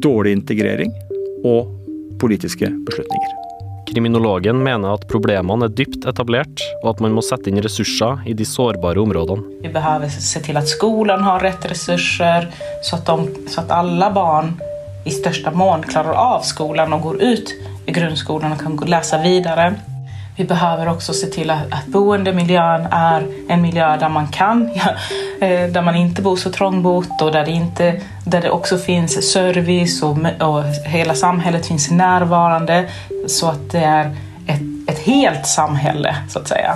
dårlig 0.00 0.32
integrering 0.32 0.92
og 1.44 1.85
politiske 2.20 2.70
beslutninger. 2.86 3.34
Kriminologen 3.86 4.58
mener 4.64 4.96
at 4.96 5.06
problemene 5.08 5.68
er 5.68 5.74
dypt 5.78 6.04
etablert, 6.10 6.62
og 6.82 6.90
at 6.94 7.02
man 7.04 7.14
må 7.16 7.22
sette 7.24 7.48
inn 7.52 7.62
ressurser 7.62 8.24
i 8.26 8.34
de 8.36 8.44
sårbare 8.44 9.00
områdene. 9.00 9.46
Vi 9.62 9.70
behøver 9.72 10.10
se 10.12 10.42
til 10.44 10.58
at 10.58 10.68
skolen 10.68 11.22
har 11.24 11.44
rett 11.46 11.68
ressurser, 11.70 12.50
så 12.84 12.98
at, 12.98 13.06
de, 13.06 13.46
så 13.52 13.62
at 13.62 13.74
alle 13.78 14.10
barn 14.14 14.56
i 15.06 15.14
største 15.14 15.52
mån 15.54 15.86
klarer 15.86 16.18
av 16.18 16.42
skolen 16.44 16.92
og 16.96 17.06
går 17.06 17.22
ut 17.22 17.54
i 17.86 17.94
grunnskolen 17.94 18.56
og 18.56 18.64
kan 18.64 18.80
lese 18.90 19.22
videre. 19.22 19.70
Vi 20.36 20.44
behöver 20.44 20.88
også 20.88 21.12
se 21.12 21.30
til 21.30 21.50
at, 21.50 21.58
att 21.72 21.86
boendemiljön 21.86 22.86
är 22.92 23.26
en 23.48 23.62
miljö 23.62 23.96
der 23.96 24.08
man 24.08 24.28
kan, 24.28 24.70
ja, 24.74 24.90
eh, 25.46 25.70
där 25.72 25.82
man 25.82 25.96
ikke 25.96 26.22
bor 26.22 26.36
så 26.36 26.50
trångbott 26.50 27.22
og 27.22 27.32
der 27.32 27.44
det, 27.44 27.50
inte, 27.50 28.00
där 28.24 28.40
det 28.40 28.50
också 28.50 28.78
finns 28.78 29.32
service 29.32 30.02
og 30.02 30.18
och 30.40 30.64
hela 30.84 31.14
samhället 31.14 31.66
finns 31.66 31.90
närvarande 31.90 32.84
så 33.26 33.48
at 33.48 33.72
det 33.72 33.84
er 33.84 34.16
et 34.48 34.60
ett 34.88 34.98
helt 34.98 35.46
samhälle 35.46 36.16
så 36.28 36.38
att 36.38 36.48
säga. 36.48 36.74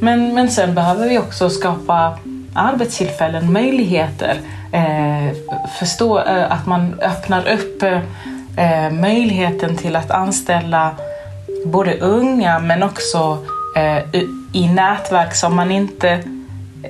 Men, 0.00 0.34
men 0.34 0.50
sen 0.50 0.74
behöver 0.74 1.08
vi 1.08 1.18
også 1.18 1.50
skapa 1.50 2.18
arbetstillfällen, 2.54 3.52
möjligheter 3.52 4.40
eh, 4.72 5.36
förstå 5.78 6.18
eh, 6.18 6.52
att 6.52 6.66
man 6.66 7.00
öppnar 7.00 7.48
upp 7.48 7.82
eh, 7.82 8.90
möjligheten 8.90 9.76
till 9.76 9.96
att 9.96 10.10
anställa 10.10 10.90
både 11.64 11.98
unga 11.98 12.58
men 12.58 12.82
också 12.82 13.38
eh, 13.76 14.22
i 14.52 14.68
nätverk 14.68 15.34
som 15.34 15.56
man 15.56 15.70
inte 15.70 16.20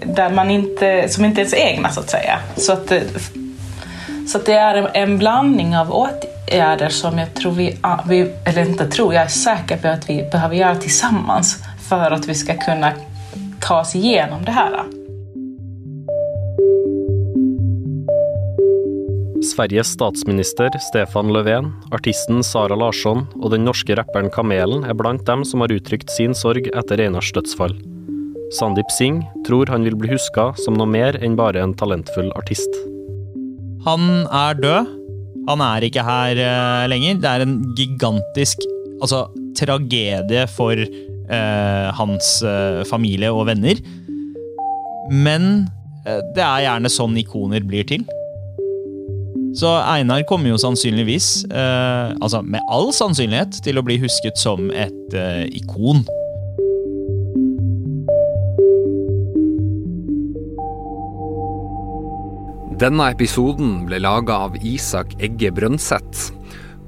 där 0.02 0.30
man 0.30 0.50
inte, 0.50 1.08
som 1.08 1.24
inte 1.24 1.40
är 1.40 1.42
ens 1.42 1.54
egna 1.54 1.90
så 1.90 2.00
att 2.00 2.10
säga. 2.10 2.38
Så 2.56 2.72
att, 2.72 2.92
eh, 2.92 3.02
så 4.28 4.38
att 4.38 4.46
det 4.46 4.54
är 4.54 4.74
en, 4.74 4.88
en 4.94 5.18
blandning 5.18 5.76
av 5.76 5.92
åtgärder 5.92 6.88
som 6.88 7.18
jag 7.18 7.34
tror 7.34 7.52
vi, 7.52 7.76
vi, 8.06 8.32
eller 8.44 8.68
inte 8.68 8.90
tror, 8.90 9.14
jag 9.14 9.22
är 9.22 9.28
säker 9.28 9.76
på 9.76 9.88
att 9.88 10.10
vi 10.10 10.28
behöver 10.32 10.56
göra 10.56 10.76
tillsammans 10.76 11.62
för 11.88 12.10
att 12.10 12.26
vi 12.26 12.34
ska 12.34 12.54
kunna 12.56 12.92
ta 13.60 13.80
oss 13.80 13.94
igenom 13.94 14.44
det 14.44 14.52
här. 14.52 15.03
Sveriges 19.54 19.92
statsminister 19.94 20.72
Stefan 20.82 21.28
Löfven, 21.30 21.68
artisten 21.94 22.42
Sara 22.42 22.74
Larsson 22.74 23.20
og 23.38 23.52
den 23.52 23.62
norske 23.62 23.94
rapperen 23.94 24.26
Kamelen 24.34 24.82
er 24.82 24.96
blant 24.98 25.22
dem 25.28 25.44
som 25.46 25.62
har 25.62 25.70
uttrykt 25.70 26.10
sin 26.10 26.34
sorg 26.34 26.66
etter 26.72 26.98
Einars 27.04 27.28
dødsfall. 27.36 27.76
Sandeep 28.58 28.90
Singh 28.90 29.22
tror 29.46 29.70
han 29.70 29.86
vil 29.86 29.94
bli 30.00 30.10
huska 30.10 30.48
som 30.58 30.74
noe 30.74 30.90
mer 30.90 31.14
enn 31.22 31.36
bare 31.38 31.62
en 31.62 31.74
talentfull 31.78 32.32
artist. 32.34 32.80
Han 33.86 34.24
er 34.26 34.58
død. 34.58 34.90
Han 35.46 35.62
er 35.62 35.86
ikke 35.86 36.02
her 36.02 36.40
uh, 36.40 36.88
lenger. 36.90 37.22
Det 37.22 37.30
er 37.30 37.46
en 37.46 37.54
gigantisk 37.78 38.66
altså, 38.98 39.28
tragedie 39.54 40.48
for 40.56 40.82
uh, 40.82 41.88
hans 42.00 42.34
uh, 42.42 42.82
familie 42.90 43.30
og 43.30 43.46
venner. 43.52 43.78
Men 45.14 45.68
det 46.04 46.42
er 46.44 46.66
gjerne 46.66 46.90
sånn 46.92 47.14
ikoner 47.16 47.62
blir 47.64 47.86
til. 47.88 48.02
Så 49.54 49.70
Einar 49.70 50.24
kommer 50.26 50.50
jo 50.50 50.58
sannsynligvis, 50.58 51.44
eh, 51.46 52.10
altså 52.18 52.40
med 52.42 52.62
all 52.74 52.88
sannsynlighet, 52.90 53.60
til 53.62 53.78
å 53.78 53.84
bli 53.86 54.00
husket 54.02 54.40
som 54.40 54.66
et 54.74 55.14
eh, 55.14 55.46
ikon. 55.54 56.02
Denne 62.82 63.06
episoden 63.14 63.84
ble 63.86 64.02
laga 64.02 64.40
av 64.48 64.58
Isak 64.66 65.14
Egge 65.22 65.54
Brøndseth. 65.54 66.32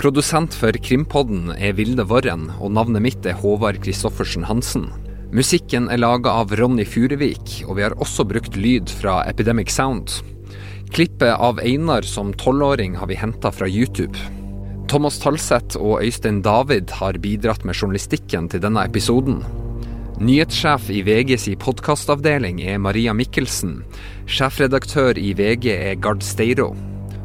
Produsent 0.02 0.52
for 0.58 0.74
Krimpodden 0.82 1.54
er 1.54 1.78
Vilde 1.78 2.02
Våren, 2.10 2.50
og 2.58 2.74
navnet 2.74 3.04
mitt 3.04 3.30
er 3.30 3.38
Håvard 3.38 3.78
Christoffersen 3.86 4.50
Hansen. 4.50 4.90
Musikken 5.30 5.86
er 5.86 6.02
laga 6.02 6.34
av 6.42 6.50
Ronny 6.58 6.84
Furevik, 6.84 7.60
og 7.68 7.78
vi 7.78 7.86
har 7.86 7.94
også 8.02 8.26
brukt 8.26 8.58
lyd 8.58 8.90
fra 8.90 9.20
Epidemic 9.30 9.70
Sound. 9.70 10.18
Klippet 10.90 11.34
av 11.38 11.60
Einar 11.60 12.02
som 12.02 12.32
tolvåring 12.32 12.94
har 12.96 13.06
vi 13.06 13.14
henta 13.14 13.52
fra 13.52 13.68
YouTube. 13.68 14.18
Thomas 14.88 15.18
Talseth 15.18 15.76
og 15.76 16.02
Øystein 16.02 16.42
David 16.42 16.90
har 16.90 17.18
bidratt 17.18 17.64
med 17.64 17.74
journalistikken 17.74 18.48
til 18.48 18.62
denne 18.62 18.84
episoden. 18.86 19.42
Nyhetssjef 20.22 20.86
i 20.94 21.02
VGs 21.04 21.48
podkastavdeling 21.60 22.62
er 22.64 22.78
Maria 22.80 23.12
Mikkelsen. 23.12 23.82
Sjefredaktør 24.30 25.18
i 25.20 25.34
VG 25.36 25.72
er 25.74 25.98
Gard 26.00 26.22
Steiro. 26.24 26.70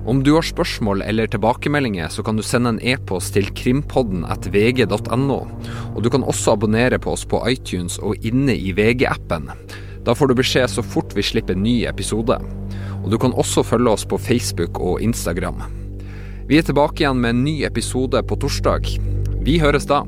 Om 0.06 0.24
du 0.26 0.34
har 0.34 0.44
spørsmål 0.44 1.04
eller 1.06 1.30
tilbakemeldinger, 1.30 2.10
så 2.10 2.26
kan 2.26 2.36
du 2.36 2.44
sende 2.44 2.74
en 2.74 2.82
e-post 2.82 3.36
til 3.38 3.52
krimpodden 3.56 4.26
at 4.26 4.50
vg.no. 4.52 5.40
Og 5.94 6.02
du 6.02 6.10
kan 6.10 6.26
også 6.26 6.58
abonnere 6.58 6.98
på 7.00 7.14
oss 7.14 7.24
på 7.30 7.40
iTunes 7.48 8.00
og 8.02 8.26
inne 8.26 8.58
i 8.58 8.74
VG-appen. 8.74 9.48
Da 10.02 10.18
får 10.18 10.32
du 10.32 10.40
beskjed 10.42 10.74
så 10.74 10.82
fort 10.82 11.14
vi 11.14 11.24
slipper 11.24 11.56
ny 11.56 11.84
episode. 11.86 12.40
Og 13.02 13.12
du 13.12 13.18
kan 13.22 13.34
også 13.34 13.64
følge 13.66 13.94
oss 13.96 14.06
på 14.06 14.20
Facebook 14.22 14.80
og 14.80 15.02
Instagram. 15.02 15.62
Vi 16.50 16.58
er 16.60 16.66
tilbake 16.68 17.04
igjen 17.04 17.22
med 17.22 17.36
en 17.36 17.44
ny 17.46 17.62
episode 17.66 18.22
på 18.28 18.38
torsdag. 18.42 18.90
Vi 19.42 19.60
høres 19.62 19.88
da. 19.90 20.04